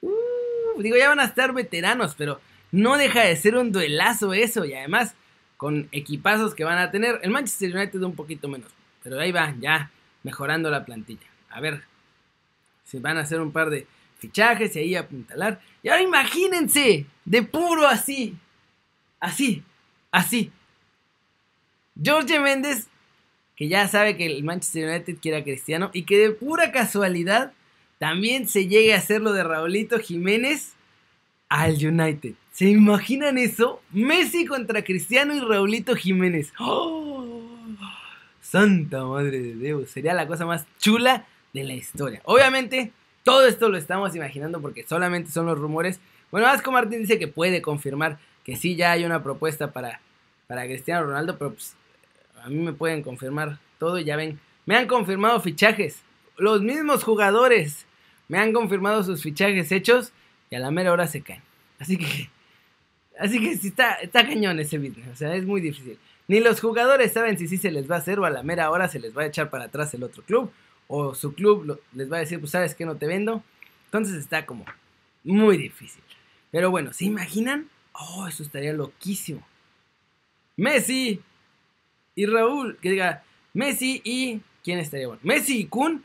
Uh, 0.00 0.80
digo, 0.82 0.96
ya 0.96 1.08
van 1.08 1.20
a 1.20 1.24
estar 1.24 1.52
veteranos, 1.52 2.14
pero 2.14 2.40
no 2.70 2.96
deja 2.96 3.22
de 3.22 3.36
ser 3.36 3.56
un 3.56 3.72
duelazo 3.72 4.32
eso. 4.34 4.64
Y 4.64 4.74
además, 4.74 5.14
con 5.56 5.88
equipazos 5.92 6.54
que 6.54 6.64
van 6.64 6.78
a 6.78 6.90
tener. 6.90 7.20
El 7.22 7.30
Manchester 7.30 7.74
United 7.74 8.02
un 8.02 8.14
poquito 8.14 8.48
menos. 8.48 8.70
Pero 9.02 9.18
ahí 9.18 9.32
va, 9.32 9.54
ya 9.60 9.90
mejorando 10.22 10.70
la 10.70 10.84
plantilla. 10.84 11.26
A 11.50 11.60
ver 11.60 11.82
si 12.84 12.98
van 12.98 13.16
a 13.16 13.20
hacer 13.20 13.40
un 13.40 13.52
par 13.52 13.70
de 13.70 13.86
fichajes 14.18 14.74
y 14.76 14.80
ahí 14.80 14.94
apuntalar. 14.96 15.60
Y 15.82 15.88
ahora 15.88 16.02
imagínense, 16.02 17.06
de 17.24 17.42
puro 17.42 17.86
así, 17.86 18.36
así, 19.20 19.62
así. 20.10 20.50
George 22.02 22.38
Méndez 22.40 22.88
que 23.56 23.68
ya 23.68 23.88
sabe 23.88 24.16
que 24.16 24.26
el 24.26 24.44
Manchester 24.44 24.88
United 24.88 25.16
quiere 25.20 25.38
a 25.38 25.44
Cristiano 25.44 25.90
y 25.92 26.02
que 26.02 26.18
de 26.18 26.30
pura 26.30 26.70
casualidad 26.70 27.52
también 27.98 28.46
se 28.46 28.68
llegue 28.68 28.94
a 28.94 28.98
hacer 28.98 29.22
lo 29.22 29.32
de 29.32 29.42
Raulito 29.42 29.98
Jiménez 29.98 30.74
al 31.48 31.74
United. 31.74 32.34
¿Se 32.52 32.66
imaginan 32.66 33.38
eso? 33.38 33.80
Messi 33.90 34.44
contra 34.44 34.84
Cristiano 34.84 35.34
y 35.34 35.40
Raulito 35.40 35.96
Jiménez. 35.96 36.52
¡Oh! 36.58 37.42
Santa 38.42 39.04
madre 39.04 39.40
de 39.40 39.54
Dios, 39.54 39.90
sería 39.90 40.14
la 40.14 40.26
cosa 40.26 40.44
más 40.44 40.66
chula 40.78 41.26
de 41.52 41.64
la 41.64 41.72
historia. 41.72 42.20
Obviamente, 42.24 42.92
todo 43.26 43.44
esto 43.48 43.68
lo 43.68 43.76
estamos 43.76 44.14
imaginando 44.14 44.60
porque 44.60 44.84
solamente 44.86 45.32
son 45.32 45.46
los 45.46 45.58
rumores. 45.58 45.98
Bueno, 46.30 46.46
Vasco 46.46 46.70
Martín 46.70 47.00
dice 47.00 47.18
que 47.18 47.26
puede 47.26 47.60
confirmar 47.60 48.20
que 48.44 48.54
sí 48.54 48.76
ya 48.76 48.92
hay 48.92 49.04
una 49.04 49.24
propuesta 49.24 49.72
para, 49.72 50.00
para 50.46 50.64
Cristiano 50.66 51.06
Ronaldo, 51.06 51.36
pero 51.36 51.54
pues, 51.54 51.74
a 52.40 52.48
mí 52.48 52.54
me 52.54 52.72
pueden 52.72 53.02
confirmar 53.02 53.58
todo, 53.80 53.98
ya 53.98 54.14
ven. 54.14 54.38
Me 54.64 54.76
han 54.76 54.86
confirmado 54.86 55.40
fichajes. 55.40 56.02
Los 56.36 56.62
mismos 56.62 57.02
jugadores 57.02 57.84
me 58.28 58.38
han 58.38 58.52
confirmado 58.52 59.02
sus 59.02 59.24
fichajes 59.24 59.72
hechos 59.72 60.12
y 60.48 60.54
a 60.54 60.60
la 60.60 60.70
mera 60.70 60.92
hora 60.92 61.08
se 61.08 61.22
caen. 61.22 61.42
Así 61.80 61.98
que, 61.98 62.30
así 63.18 63.40
que 63.40 63.56
sí 63.56 63.68
está, 63.68 63.94
está 63.94 64.24
cañón 64.24 64.60
ese 64.60 64.78
business. 64.78 65.08
O 65.12 65.16
sea, 65.16 65.34
es 65.34 65.44
muy 65.44 65.60
difícil. 65.60 65.98
Ni 66.28 66.38
los 66.38 66.60
jugadores 66.60 67.12
saben 67.12 67.36
si 67.38 67.48
sí 67.48 67.58
se 67.58 67.72
les 67.72 67.90
va 67.90 67.96
a 67.96 67.98
hacer 67.98 68.20
o 68.20 68.24
a 68.24 68.30
la 68.30 68.44
mera 68.44 68.70
hora 68.70 68.86
se 68.86 69.00
les 69.00 69.18
va 69.18 69.22
a 69.22 69.26
echar 69.26 69.50
para 69.50 69.64
atrás 69.64 69.92
el 69.94 70.04
otro 70.04 70.22
club. 70.22 70.52
O 70.88 71.14
su 71.14 71.34
club 71.34 71.80
les 71.92 72.10
va 72.10 72.18
a 72.18 72.20
decir, 72.20 72.38
pues 72.38 72.52
sabes 72.52 72.74
que 72.74 72.86
no 72.86 72.96
te 72.96 73.06
vendo. 73.06 73.42
Entonces 73.86 74.16
está 74.16 74.46
como 74.46 74.64
muy 75.24 75.56
difícil. 75.56 76.02
Pero 76.50 76.70
bueno, 76.70 76.92
¿se 76.92 77.04
imaginan? 77.04 77.68
Oh, 77.92 78.26
eso 78.28 78.42
estaría 78.42 78.72
loquísimo. 78.72 79.46
Messi 80.56 81.20
y 82.14 82.26
Raúl, 82.26 82.78
que 82.80 82.90
diga 82.90 83.24
Messi 83.52 84.00
y. 84.04 84.40
¿Quién 84.62 84.78
estaría 84.78 85.06
bueno? 85.06 85.20
Messi 85.22 85.60
y 85.60 85.66
Kun 85.66 86.04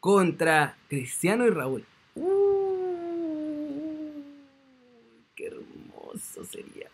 contra 0.00 0.76
Cristiano 0.88 1.46
y 1.46 1.50
Raúl. 1.50 1.86
qué 5.34 5.46
hermoso 5.46 6.44
sería. 6.44 6.88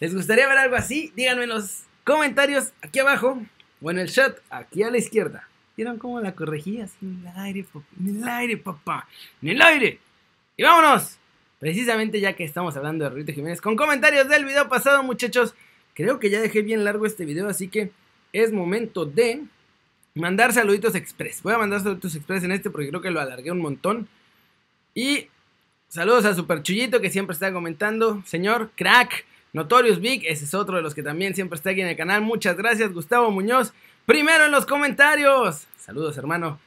¿Les 0.00 0.14
gustaría 0.14 0.48
ver 0.48 0.58
algo 0.58 0.76
así? 0.76 1.12
Díganme 1.16 1.44
en 1.44 1.50
los 1.50 1.84
comentarios 2.04 2.72
aquí 2.82 2.98
abajo 2.98 3.42
o 3.80 3.90
en 3.90 3.98
el 3.98 4.10
chat 4.10 4.38
aquí 4.50 4.82
a 4.82 4.90
la 4.90 4.98
izquierda. 4.98 5.48
¿Vieron 5.76 5.98
cómo 5.98 6.20
la 6.20 6.34
corregí? 6.34 6.80
Así 6.80 6.96
en 7.02 7.26
el 7.26 7.36
aire, 7.36 7.64
papá. 7.64 7.86
En 8.00 8.16
el 8.16 8.28
aire, 8.28 8.56
papá. 8.56 9.08
En 9.42 9.48
el 9.50 9.62
aire. 9.62 9.98
Y 10.56 10.62
vámonos. 10.62 11.18
Precisamente 11.58 12.20
ya 12.20 12.34
que 12.34 12.44
estamos 12.44 12.76
hablando 12.76 13.04
de 13.04 13.10
Rito 13.10 13.32
Jiménez, 13.32 13.60
con 13.60 13.76
comentarios 13.76 14.28
del 14.28 14.44
video 14.44 14.68
pasado, 14.68 15.02
muchachos. 15.02 15.54
Creo 15.94 16.18
que 16.18 16.28
ya 16.30 16.40
dejé 16.40 16.62
bien 16.62 16.84
largo 16.84 17.06
este 17.06 17.24
video, 17.24 17.48
así 17.48 17.68
que 17.68 17.90
es 18.32 18.52
momento 18.52 19.06
de 19.06 19.44
mandar 20.14 20.52
saluditos 20.52 20.94
express. 20.94 21.42
Voy 21.42 21.54
a 21.54 21.58
mandar 21.58 21.80
saluditos 21.80 22.14
express 22.14 22.44
en 22.44 22.52
este 22.52 22.70
porque 22.70 22.88
creo 22.88 23.00
que 23.00 23.10
lo 23.10 23.20
alargué 23.20 23.50
un 23.50 23.60
montón. 23.60 24.08
Y 24.94 25.28
saludos 25.88 26.24
a 26.24 26.34
Super 26.34 26.62
Chullito 26.62 27.00
que 27.00 27.10
siempre 27.10 27.34
está 27.34 27.52
comentando. 27.52 28.22
Señor 28.26 28.70
Crack, 28.76 29.24
Notorious 29.52 30.00
Big, 30.00 30.26
ese 30.26 30.44
es 30.44 30.54
otro 30.54 30.76
de 30.76 30.82
los 30.82 30.94
que 30.94 31.02
también 31.02 31.34
siempre 31.34 31.56
está 31.56 31.70
aquí 31.70 31.80
en 31.80 31.88
el 31.88 31.96
canal. 31.96 32.20
Muchas 32.20 32.56
gracias, 32.56 32.92
Gustavo 32.92 33.30
Muñoz. 33.30 33.72
Primero 34.06 34.44
en 34.44 34.52
los 34.52 34.66
comentarios. 34.66 35.66
Saludos, 35.76 36.16
hermano. 36.16 36.60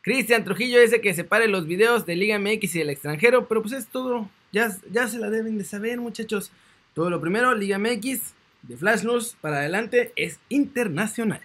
Cristian 0.00 0.44
Trujillo 0.44 0.78
ese 0.78 1.00
que 1.00 1.12
separe 1.12 1.48
los 1.48 1.66
videos 1.66 2.06
de 2.06 2.14
Liga 2.14 2.38
MX 2.38 2.76
y 2.76 2.78
del 2.78 2.90
extranjero, 2.90 3.48
pero 3.48 3.62
pues 3.62 3.74
es 3.74 3.88
todo. 3.88 4.30
Ya, 4.52 4.70
ya 4.92 5.08
se 5.08 5.18
la 5.18 5.28
deben 5.28 5.58
de 5.58 5.64
saber, 5.64 5.98
muchachos. 5.98 6.52
Todo 6.94 7.10
lo 7.10 7.20
primero, 7.20 7.52
Liga 7.56 7.80
MX, 7.80 8.34
de 8.62 8.76
Flash 8.76 9.02
News 9.02 9.36
para 9.40 9.56
adelante 9.56 10.12
es 10.14 10.38
internacional. 10.48 11.40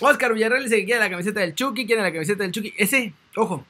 Oscar 0.00 0.32
Villarreal 0.32 0.64
dice 0.64 0.76
que 0.76 0.86
quiere 0.86 1.00
la 1.00 1.10
camiseta 1.10 1.40
del 1.40 1.54
Chucky, 1.54 1.84
quiere 1.84 2.00
la 2.00 2.12
camiseta 2.12 2.44
del 2.44 2.52
Chucky. 2.52 2.72
Ese, 2.78 3.12
ojo, 3.36 3.66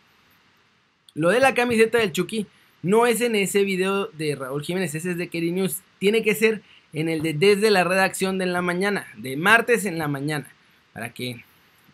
lo 1.15 1.31
de 1.31 1.41
la 1.41 1.55
camiseta 1.55 1.99
del 1.99 2.13
Chucky 2.13 2.47
no 2.83 3.05
es 3.05 3.21
en 3.21 3.35
ese 3.35 3.65
video 3.65 4.07
de 4.07 4.37
Raúl 4.37 4.63
Jiménez, 4.63 4.95
ese 4.95 5.11
es 5.11 5.17
de 5.17 5.27
Kerry 5.27 5.51
News. 5.51 5.81
Tiene 5.99 6.23
que 6.23 6.37
ser 6.37 6.63
en 6.93 7.09
el 7.09 7.23
de 7.23 7.33
desde 7.33 7.71
la 7.71 7.83
redacción 7.83 8.39
de 8.39 8.45
en 8.45 8.53
la 8.53 8.63
mañana, 8.63 9.09
de 9.17 9.37
martes 9.37 9.87
en 9.87 9.99
la 9.99 10.07
mañana. 10.07 10.53
Para 10.97 11.13
que, 11.13 11.45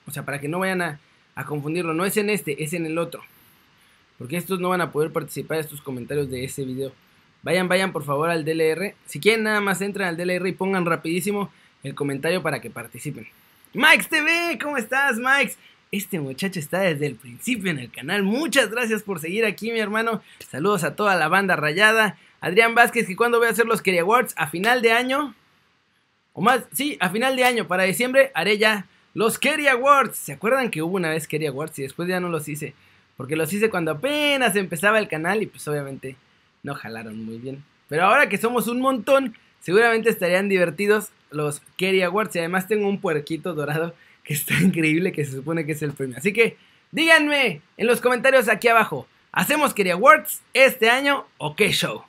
o 0.06 0.12
sea, 0.12 0.24
para 0.24 0.40
que 0.40 0.46
no 0.46 0.60
vayan 0.60 0.80
a, 0.80 1.00
a 1.34 1.44
confundirlo. 1.44 1.92
No 1.92 2.04
es 2.04 2.16
en 2.16 2.30
este, 2.30 2.62
es 2.62 2.72
en 2.72 2.86
el 2.86 2.98
otro. 2.98 3.20
Porque 4.16 4.36
estos 4.36 4.60
no 4.60 4.68
van 4.68 4.80
a 4.80 4.92
poder 4.92 5.10
participar 5.10 5.58
en 5.58 5.64
estos 5.64 5.82
comentarios 5.82 6.30
de 6.30 6.44
ese 6.44 6.64
video. 6.64 6.92
Vayan, 7.42 7.66
vayan 7.66 7.92
por 7.92 8.04
favor 8.04 8.30
al 8.30 8.44
DLR. 8.44 8.94
Si 9.06 9.18
quieren, 9.18 9.42
nada 9.42 9.60
más 9.60 9.80
entren 9.80 10.06
al 10.06 10.16
DLR 10.16 10.46
y 10.46 10.52
pongan 10.52 10.86
rapidísimo 10.86 11.50
el 11.82 11.96
comentario 11.96 12.44
para 12.44 12.60
que 12.60 12.70
participen. 12.70 13.26
Mike 13.74 14.06
TV, 14.08 14.56
¿cómo 14.62 14.76
estás, 14.76 15.16
Mike? 15.16 15.54
Este 15.90 16.20
muchacho 16.20 16.60
está 16.60 16.82
desde 16.82 17.06
el 17.06 17.16
principio 17.16 17.72
en 17.72 17.80
el 17.80 17.90
canal. 17.90 18.22
Muchas 18.22 18.70
gracias 18.70 19.02
por 19.02 19.18
seguir 19.18 19.44
aquí, 19.44 19.72
mi 19.72 19.80
hermano. 19.80 20.22
Saludos 20.48 20.84
a 20.84 20.94
toda 20.94 21.16
la 21.16 21.26
banda 21.26 21.56
rayada. 21.56 22.16
Adrián 22.40 22.76
Vázquez, 22.76 23.08
que 23.08 23.16
cuando 23.16 23.38
voy 23.38 23.48
a 23.48 23.50
hacer 23.50 23.66
los 23.66 23.82
Kerry 23.82 23.98
Awards 23.98 24.34
a 24.36 24.46
final 24.46 24.80
de 24.80 24.92
año. 24.92 25.34
O 26.34 26.40
más, 26.40 26.62
sí, 26.72 26.96
a 27.00 27.10
final 27.10 27.34
de 27.34 27.44
año, 27.44 27.66
para 27.66 27.82
diciembre, 27.82 28.30
haré 28.34 28.56
ya 28.56 28.86
los 29.14 29.38
Kerry 29.38 29.68
Awards. 29.68 30.16
¿Se 30.16 30.32
acuerdan 30.32 30.70
que 30.70 30.82
hubo 30.82 30.96
una 30.96 31.10
vez 31.10 31.26
Kerry 31.28 31.46
Awards 31.46 31.78
y 31.78 31.82
después 31.82 32.08
ya 32.08 32.20
no 32.20 32.28
los 32.28 32.48
hice? 32.48 32.74
Porque 33.16 33.36
los 33.36 33.52
hice 33.52 33.70
cuando 33.70 33.92
apenas 33.92 34.56
empezaba 34.56 34.98
el 34.98 35.08
canal 35.08 35.42
y 35.42 35.46
pues 35.46 35.66
obviamente 35.68 36.16
no 36.62 36.74
jalaron 36.74 37.24
muy 37.24 37.38
bien. 37.38 37.64
Pero 37.88 38.04
ahora 38.04 38.28
que 38.28 38.38
somos 38.38 38.68
un 38.68 38.80
montón, 38.80 39.34
Seguramente 39.62 40.10
estarían 40.10 40.48
divertidos 40.48 41.10
los 41.30 41.62
Kerry 41.76 42.02
Awards 42.02 42.34
y 42.34 42.40
además 42.40 42.66
tengo 42.66 42.88
un 42.88 43.00
puerquito 43.00 43.54
dorado 43.54 43.94
que 44.24 44.34
está 44.34 44.54
increíble 44.60 45.12
que 45.12 45.24
se 45.24 45.32
supone 45.32 45.64
que 45.64 45.72
es 45.72 45.82
el 45.82 45.92
premio. 45.92 46.16
Así 46.18 46.32
que 46.32 46.56
díganme 46.90 47.62
en 47.76 47.86
los 47.86 48.00
comentarios 48.00 48.48
aquí 48.48 48.68
abajo, 48.68 49.06
¿hacemos 49.30 49.72
Kerry 49.72 49.90
Awards 49.90 50.42
este 50.52 50.90
año 50.90 51.26
o 51.38 51.54
qué 51.54 51.70
show? 51.70 52.02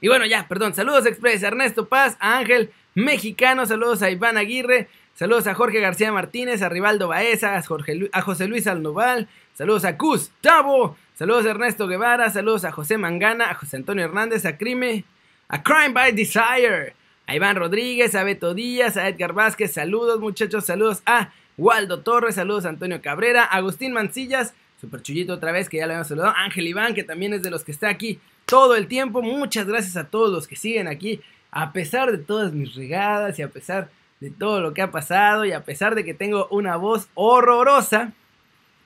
Y 0.00 0.08
bueno, 0.08 0.26
ya, 0.26 0.48
perdón, 0.48 0.74
saludos 0.74 1.06
Express, 1.06 1.42
Ernesto 1.42 1.86
Paz, 1.86 2.16
a 2.20 2.38
Ángel 2.38 2.70
Mexicano, 2.94 3.66
saludos 3.66 4.02
a 4.02 4.10
Iván 4.10 4.38
Aguirre, 4.38 4.88
saludos 5.14 5.46
a 5.46 5.54
Jorge 5.54 5.80
García 5.80 6.12
Martínez, 6.12 6.62
a 6.62 6.68
Rivaldo 6.68 7.08
Baeza, 7.08 7.56
a, 7.56 7.62
Jorge, 7.62 8.08
a 8.12 8.20
José 8.20 8.48
Luis 8.48 8.66
Alnoval, 8.66 9.28
saludos 9.54 9.84
a 9.84 9.92
Gustavo, 9.92 10.96
saludos 11.14 11.46
a 11.46 11.50
Ernesto 11.50 11.86
Guevara, 11.86 12.30
saludos 12.30 12.64
a 12.64 12.72
José 12.72 12.98
Mangana, 12.98 13.50
a 13.50 13.54
José 13.54 13.76
Antonio 13.76 14.04
Hernández, 14.04 14.44
a 14.44 14.56
Crime, 14.56 15.04
a 15.48 15.62
Crime 15.62 15.90
by 15.90 16.12
Desire, 16.12 16.94
a 17.26 17.34
Iván 17.34 17.56
Rodríguez, 17.56 18.14
a 18.14 18.24
Beto 18.24 18.54
Díaz, 18.54 18.96
a 18.96 19.08
Edgar 19.08 19.32
Vázquez, 19.32 19.72
saludos 19.72 20.20
muchachos, 20.20 20.66
saludos 20.66 21.02
a 21.06 21.32
Waldo 21.56 22.00
Torres, 22.00 22.34
saludos 22.34 22.66
a 22.66 22.70
Antonio 22.70 23.00
Cabrera, 23.00 23.44
Agustín 23.44 23.92
Mancillas, 23.92 24.54
Super 24.80 25.02
Chullito 25.02 25.34
otra 25.34 25.52
vez 25.52 25.68
que 25.68 25.78
ya 25.78 25.86
le 25.86 25.92
habíamos 25.92 26.08
saludado, 26.08 26.34
Ángel 26.36 26.66
Iván 26.66 26.94
que 26.94 27.04
también 27.04 27.32
es 27.32 27.42
de 27.42 27.50
los 27.50 27.64
que 27.64 27.72
está 27.72 27.88
aquí 27.88 28.18
todo 28.44 28.74
el 28.74 28.88
tiempo, 28.88 29.22
muchas 29.22 29.66
gracias 29.66 29.96
a 29.96 30.04
todos 30.04 30.30
los 30.30 30.46
que 30.46 30.56
siguen 30.56 30.88
aquí, 30.88 31.20
a 31.50 31.72
pesar 31.72 32.10
de 32.10 32.18
todas 32.18 32.52
mis 32.52 32.74
regadas 32.74 33.38
y 33.38 33.42
a 33.42 33.48
pesar 33.48 33.88
de 34.20 34.30
todo 34.30 34.60
lo 34.60 34.74
que 34.74 34.82
ha 34.82 34.90
pasado 34.90 35.44
y 35.44 35.52
a 35.52 35.64
pesar 35.64 35.94
de 35.94 36.04
que 36.04 36.14
tengo 36.14 36.48
una 36.50 36.76
voz 36.76 37.08
horrorosa, 37.14 38.12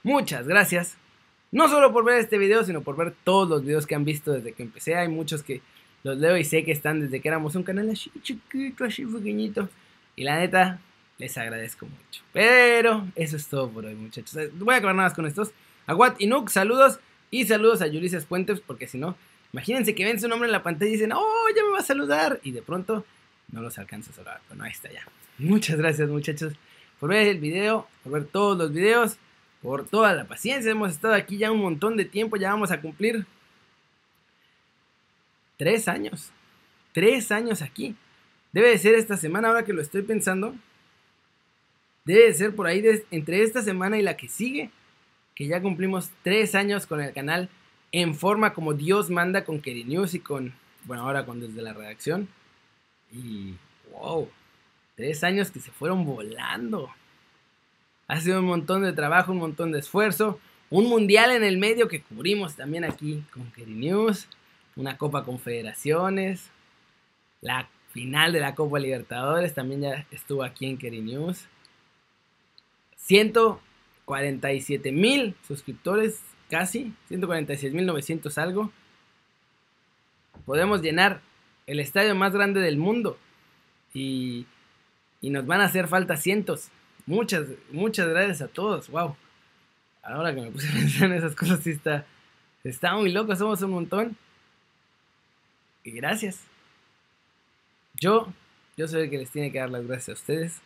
muchas 0.03 0.47
gracias. 0.47 0.97
No 1.51 1.69
solo 1.69 1.93
por 1.93 2.05
ver 2.05 2.19
este 2.19 2.39
video, 2.39 2.65
sino 2.65 2.83
por 2.83 2.97
ver 2.97 3.15
todos 3.25 3.49
los 3.49 3.63
videos 3.63 3.87
que 3.87 3.95
han 3.95 4.05
visto 4.05 4.33
desde 4.33 4.53
que 4.53 4.63
empecé. 4.63 4.97
Hay 4.97 5.09
muchos 5.09 5.43
que 5.43 5.63
los 6.03 6.19
leo 6.19 6.37
y 6.37 6.45
sé 6.45 6.65
que 6.65 6.73
están 6.73 7.01
desde 7.01 7.21
que 7.21 7.29
éramos 7.29 7.55
un 7.55 7.63
canal 7.63 7.89
así 7.91 8.11
chiquito, 8.23 8.85
así 8.85 9.05
pequeñito. 9.07 9.69
Y 10.17 10.25
la 10.25 10.39
neta, 10.39 10.81
les 11.19 11.37
agradezco 11.39 11.87
mucho. 11.87 12.23
Pero 12.33 13.07
eso 13.15 13.37
es 13.37 13.47
todo 13.49 13.69
por 13.71 13.85
hoy, 13.85 13.95
muchachos. 13.95 14.37
Voy 14.55 14.75
a 14.75 14.79
acabar 14.79 14.95
nada 14.95 15.09
más 15.09 15.15
con 15.15 15.27
estos. 15.27 15.53
A 15.87 15.95
Watt 15.95 16.21
Inuk, 16.21 16.51
saludos. 16.51 17.01
Y 17.31 17.45
saludos 17.45 17.83
a 17.83 17.87
Ulises 17.87 18.25
Puentes, 18.25 18.61
porque 18.61 18.87
si 18.87 18.97
no, 18.97 19.17
imagínense 19.53 19.95
que 19.95 20.05
ven 20.05 20.19
su 20.19 20.29
nombre 20.29 20.49
en 20.49 20.53
la 20.53 20.63
pantalla 20.63 20.89
y 20.89 20.95
dicen, 20.95 21.13
oh, 21.13 21.47
ya 21.55 21.63
me 21.63 21.73
va 21.73 21.79
a 21.79 21.83
saludar. 21.83 22.41
Y 22.43 22.53
de 22.53 22.63
pronto 22.63 23.05
no 23.53 23.63
los 23.63 23.79
alcanzo 23.79 24.11
a 24.11 24.15
saludar. 24.15 24.41
Bueno, 24.49 24.65
ahí 24.65 24.73
está 24.73 24.91
ya. 24.91 25.03
Muchas 25.39 25.77
gracias, 25.77 26.09
muchachos, 26.09 26.55
por 26.99 27.11
ver 27.11 27.27
el 27.29 27.39
video, 27.39 27.87
por 28.03 28.13
ver 28.13 28.25
todos 28.25 28.59
los 28.59 28.73
videos, 28.73 29.19
por 29.63 29.87
toda 29.87 30.13
la 30.15 30.25
paciencia. 30.25 30.71
Hemos 30.71 30.93
estado 30.93 31.15
aquí 31.15 31.39
ya 31.39 31.51
un 31.51 31.61
montón 31.61 31.97
de 31.97 32.05
tiempo, 32.05 32.37
ya 32.37 32.51
vamos 32.51 32.71
a 32.71 32.81
cumplir 32.81 33.27
Tres 35.59 35.89
años. 35.89 36.31
Tres 36.95 37.31
años 37.33 37.61
aquí. 37.63 37.97
Debe 38.53 38.71
de 38.71 38.79
ser 38.79 38.95
esta 38.95 39.17
semana, 39.17 39.49
ahora 39.49 39.65
que 39.65 39.75
lo 39.75 39.83
estoy 39.83 40.03
pensando. 40.03 40.55
Debe 42.05 42.27
de 42.27 42.35
ser 42.35 42.55
por 42.55 42.67
ahí 42.67 42.83
entre 43.11 43.43
esta 43.43 43.61
semana 43.61 43.99
y 43.99 44.03
la 44.03 44.17
que 44.17 44.29
sigue. 44.29 44.71
Que 45.35 45.49
ya 45.49 45.61
cumplimos 45.61 46.11
tres 46.23 46.55
años 46.55 46.87
con 46.87 47.01
el 47.01 47.13
canal 47.13 47.51
en 47.91 48.15
forma 48.15 48.55
como 48.55 48.73
Dios 48.73 49.11
manda 49.11 49.45
con 49.45 49.61
Keri 49.61 49.85
News 49.85 50.15
y 50.15 50.21
con, 50.21 50.55
bueno, 50.85 51.03
ahora 51.03 51.27
con 51.27 51.41
desde 51.41 51.61
la 51.61 51.73
redacción. 51.73 52.29
Y, 53.13 53.55
wow, 53.93 54.29
tres 54.97 55.25
años 55.25 55.51
que 55.51 55.61
se 55.61 55.71
fueron 55.71 56.05
volando. 56.05 56.91
Ha 58.07 58.21
sido 58.21 58.41
un 58.41 58.47
montón 58.47 58.83
de 58.83 58.93
trabajo, 58.93 59.33
un 59.33 59.39
montón 59.39 59.73
de 59.73 59.81
esfuerzo. 59.81 60.41
Un 60.71 60.87
mundial 60.87 61.31
en 61.31 61.45
el 61.45 61.57
medio 61.57 61.89
que 61.89 62.03
cubrimos 62.03 62.57
también 62.57 62.85
aquí 62.85 63.25
con 63.33 63.51
Keri 63.53 63.75
News 63.75 64.29
una 64.79 64.97
Copa 64.97 65.25
Confederaciones, 65.25 66.51
la 67.41 67.69
final 67.91 68.33
de 68.33 68.41
la 68.41 68.55
Copa 68.55 68.79
Libertadores 68.79 69.53
también 69.55 69.83
ya 69.83 70.07
estuvo 70.13 70.45
aquí 70.45 70.67
en 70.67 70.79
Keri 70.79 71.03
News. 71.03 71.47
147 72.97 74.93
mil 74.93 75.35
suscriptores, 75.47 76.21
casi, 76.49 76.95
146 77.09 77.75
mil 77.75 77.87
900 77.87 78.39
algo. 78.39 78.71
Podemos 80.47 80.81
llenar 80.81 81.21
el 81.69 81.79
estadio 81.79 82.17
más 82.17 82.33
grande 82.33 82.61
del 82.61 82.79
mundo 82.79 83.17
y, 83.95 84.47
y 85.21 85.31
nos 85.31 85.47
van 85.47 85.61
a 85.61 85.67
hacer 85.67 85.87
falta 85.87 86.17
cientos. 86.17 86.71
Muchas, 87.07 87.47
muchas 87.71 88.09
gracias 88.09 88.43
a 88.43 88.49
todos, 88.49 88.89
wow. 88.89 89.15
Ahora 90.03 90.35
que 90.35 90.41
me 90.41 90.51
puse 90.51 90.69
a 90.71 90.73
pensar 90.73 91.05
en 91.11 91.19
esas 91.19 91.37
cosas, 91.37 91.61
sí 91.61 91.71
está, 91.71 92.05
está 92.65 92.97
muy 92.97 93.13
loco, 93.13 93.37
somos 93.37 93.63
un 93.63 93.71
montón 93.71 94.17
gracias. 95.93 96.45
Yo, 97.95 98.33
yo 98.77 98.89
soy 98.89 99.03
el 99.03 99.11
que 99.11 99.19
les 99.19 99.31
tiene 99.31 99.53
que 99.53 99.59
dar 99.59 99.71
las 99.71 99.87
gracias 99.87 100.09
a 100.09 100.21
ustedes. 100.21 100.61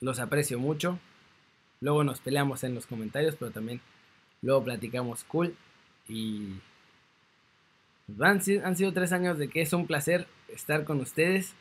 Los 0.00 0.20
aprecio 0.20 0.58
mucho. 0.58 0.98
Luego 1.80 2.04
nos 2.04 2.20
peleamos 2.20 2.64
en 2.64 2.74
los 2.74 2.86
comentarios, 2.86 3.36
pero 3.38 3.50
también 3.50 3.80
luego 4.42 4.64
platicamos 4.64 5.24
cool. 5.24 5.56
Y 6.08 6.60
han, 8.20 8.40
han 8.64 8.76
sido 8.76 8.92
tres 8.92 9.12
años 9.12 9.38
de 9.38 9.48
que 9.48 9.62
es 9.62 9.72
un 9.72 9.86
placer 9.86 10.26
estar 10.48 10.84
con 10.84 11.00
ustedes. 11.00 11.54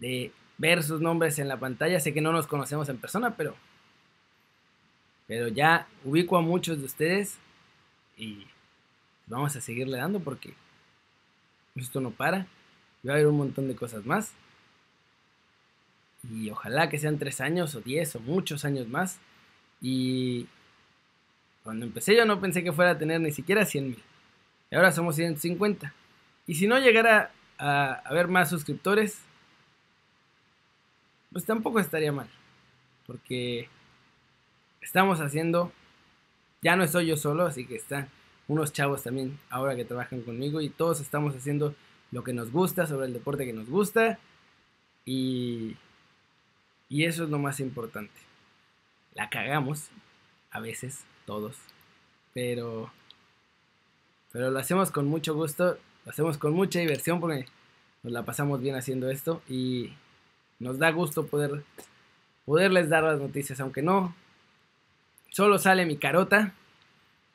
De 0.00 0.32
ver 0.58 0.82
sus 0.82 1.00
nombres 1.00 1.38
en 1.38 1.48
la 1.48 1.58
pantalla. 1.58 2.00
Sé 2.00 2.12
que 2.12 2.20
no 2.20 2.32
nos 2.32 2.46
conocemos 2.46 2.88
en 2.88 2.98
persona, 2.98 3.36
pero 3.36 3.54
pero 5.26 5.48
ya 5.48 5.88
ubico 6.04 6.36
a 6.36 6.40
muchos 6.40 6.78
de 6.78 6.84
ustedes 6.84 7.38
y 8.16 8.46
vamos 9.26 9.56
a 9.56 9.60
seguirle 9.60 9.98
dando 9.98 10.20
porque 10.20 10.54
esto 11.74 12.00
no 12.00 12.10
para. 12.10 12.46
Va 13.06 13.12
a 13.12 13.14
haber 13.14 13.26
un 13.26 13.36
montón 13.36 13.68
de 13.68 13.76
cosas 13.76 14.06
más. 14.06 14.32
Y 16.32 16.50
ojalá 16.50 16.88
que 16.88 16.98
sean 16.98 17.18
tres 17.18 17.40
años 17.40 17.74
o 17.74 17.80
diez 17.80 18.14
o 18.16 18.20
muchos 18.20 18.64
años 18.64 18.88
más. 18.88 19.18
Y 19.80 20.46
cuando 21.62 21.84
empecé 21.86 22.16
yo 22.16 22.24
no 22.24 22.40
pensé 22.40 22.62
que 22.62 22.72
fuera 22.72 22.92
a 22.92 22.98
tener 22.98 23.20
ni 23.20 23.32
siquiera 23.32 23.64
100 23.64 23.88
mil. 23.88 24.02
Y 24.70 24.76
ahora 24.76 24.92
somos 24.92 25.16
150. 25.16 25.92
Y 26.46 26.54
si 26.54 26.66
no 26.66 26.78
llegara 26.78 27.32
a 27.58 27.94
haber 28.04 28.28
más 28.28 28.50
suscriptores, 28.50 29.18
pues 31.32 31.44
tampoco 31.44 31.80
estaría 31.80 32.12
mal. 32.12 32.28
Porque 33.06 33.68
estamos 34.80 35.20
haciendo, 35.20 35.72
ya 36.62 36.76
no 36.76 36.84
estoy 36.84 37.06
yo 37.06 37.16
solo, 37.16 37.46
así 37.46 37.66
que 37.66 37.76
está 37.76 38.08
unos 38.48 38.72
chavos 38.72 39.02
también 39.02 39.38
ahora 39.50 39.74
que 39.74 39.84
trabajan 39.84 40.22
conmigo 40.22 40.60
y 40.60 40.68
todos 40.68 41.00
estamos 41.00 41.34
haciendo 41.34 41.74
lo 42.12 42.22
que 42.22 42.32
nos 42.32 42.52
gusta, 42.52 42.86
sobre 42.86 43.06
el 43.06 43.12
deporte 43.12 43.44
que 43.44 43.52
nos 43.52 43.68
gusta 43.68 44.18
y, 45.04 45.76
y 46.88 47.04
eso 47.04 47.24
es 47.24 47.30
lo 47.30 47.38
más 47.38 47.60
importante. 47.60 48.14
La 49.14 49.28
cagamos, 49.30 49.88
a 50.50 50.60
veces, 50.60 51.04
todos, 51.24 51.56
pero, 52.32 52.92
pero 54.36 54.50
lo 54.50 54.58
hacemos 54.58 54.90
con 54.90 55.06
mucho 55.06 55.34
gusto, 55.34 55.78
lo 56.04 56.12
hacemos 56.12 56.36
con 56.36 56.52
mucha 56.52 56.78
diversión 56.78 57.20
porque 57.20 57.46
nos 58.02 58.12
la 58.12 58.22
pasamos 58.22 58.60
bien 58.60 58.74
haciendo 58.74 59.08
esto 59.08 59.40
y 59.48 59.94
nos 60.58 60.78
da 60.78 60.90
gusto 60.90 61.26
poder 61.26 61.62
poderles 62.44 62.90
dar 62.90 63.04
las 63.04 63.18
noticias, 63.18 63.60
aunque 63.60 63.80
no 63.80 64.14
solo 65.30 65.58
sale 65.58 65.86
mi 65.86 65.96
carota, 65.96 66.52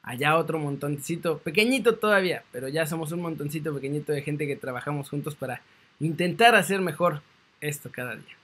allá 0.04 0.38
otro 0.38 0.60
montoncito, 0.60 1.40
pequeñito 1.40 1.96
todavía, 1.96 2.44
pero 2.52 2.68
ya 2.68 2.86
somos 2.86 3.12
un 3.12 3.24
montoncito 3.24 3.74
pequeñito 3.74 4.12
de 4.12 4.22
gente 4.22 4.46
que 4.46 4.56
trabajamos 4.56 5.10
juntos 5.10 5.34
para 5.34 5.64
intentar 6.00 6.54
hacer 6.54 6.82
mejor 6.82 7.24
esto 7.62 7.90
cada 7.92 8.16
día. 8.16 8.38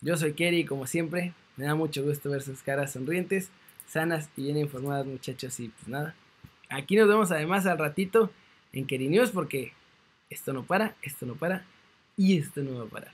Yo 0.00 0.16
soy 0.16 0.32
Kerry, 0.32 0.64
como 0.64 0.88
siempre, 0.88 1.32
me 1.56 1.66
da 1.66 1.76
mucho 1.76 2.02
gusto 2.02 2.28
ver 2.28 2.42
sus 2.42 2.62
caras 2.62 2.90
sonrientes, 2.90 3.50
sanas 3.86 4.30
y 4.36 4.42
bien 4.42 4.56
informadas 4.56 5.06
muchachos 5.06 5.60
y 5.60 5.68
pues 5.68 5.86
nada. 5.86 6.16
Aquí 6.68 6.96
nos 6.96 7.08
vemos 7.08 7.30
además 7.30 7.66
al 7.66 7.78
ratito 7.78 8.30
en 8.72 8.86
Kerry 8.86 9.08
News 9.08 9.30
porque 9.30 9.72
esto 10.30 10.52
no 10.52 10.64
para, 10.64 10.96
esto 11.02 11.26
no 11.26 11.34
para 11.34 11.64
y 12.16 12.38
esto 12.38 12.62
no 12.62 12.78
va 12.78 12.84
a 12.84 12.88
parar. 12.88 13.12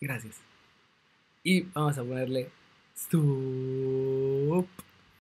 Gracias. 0.00 0.36
Y 1.42 1.62
vamos 1.62 1.98
a 1.98 2.04
ponerle 2.04 2.50
Stop. 2.96 4.89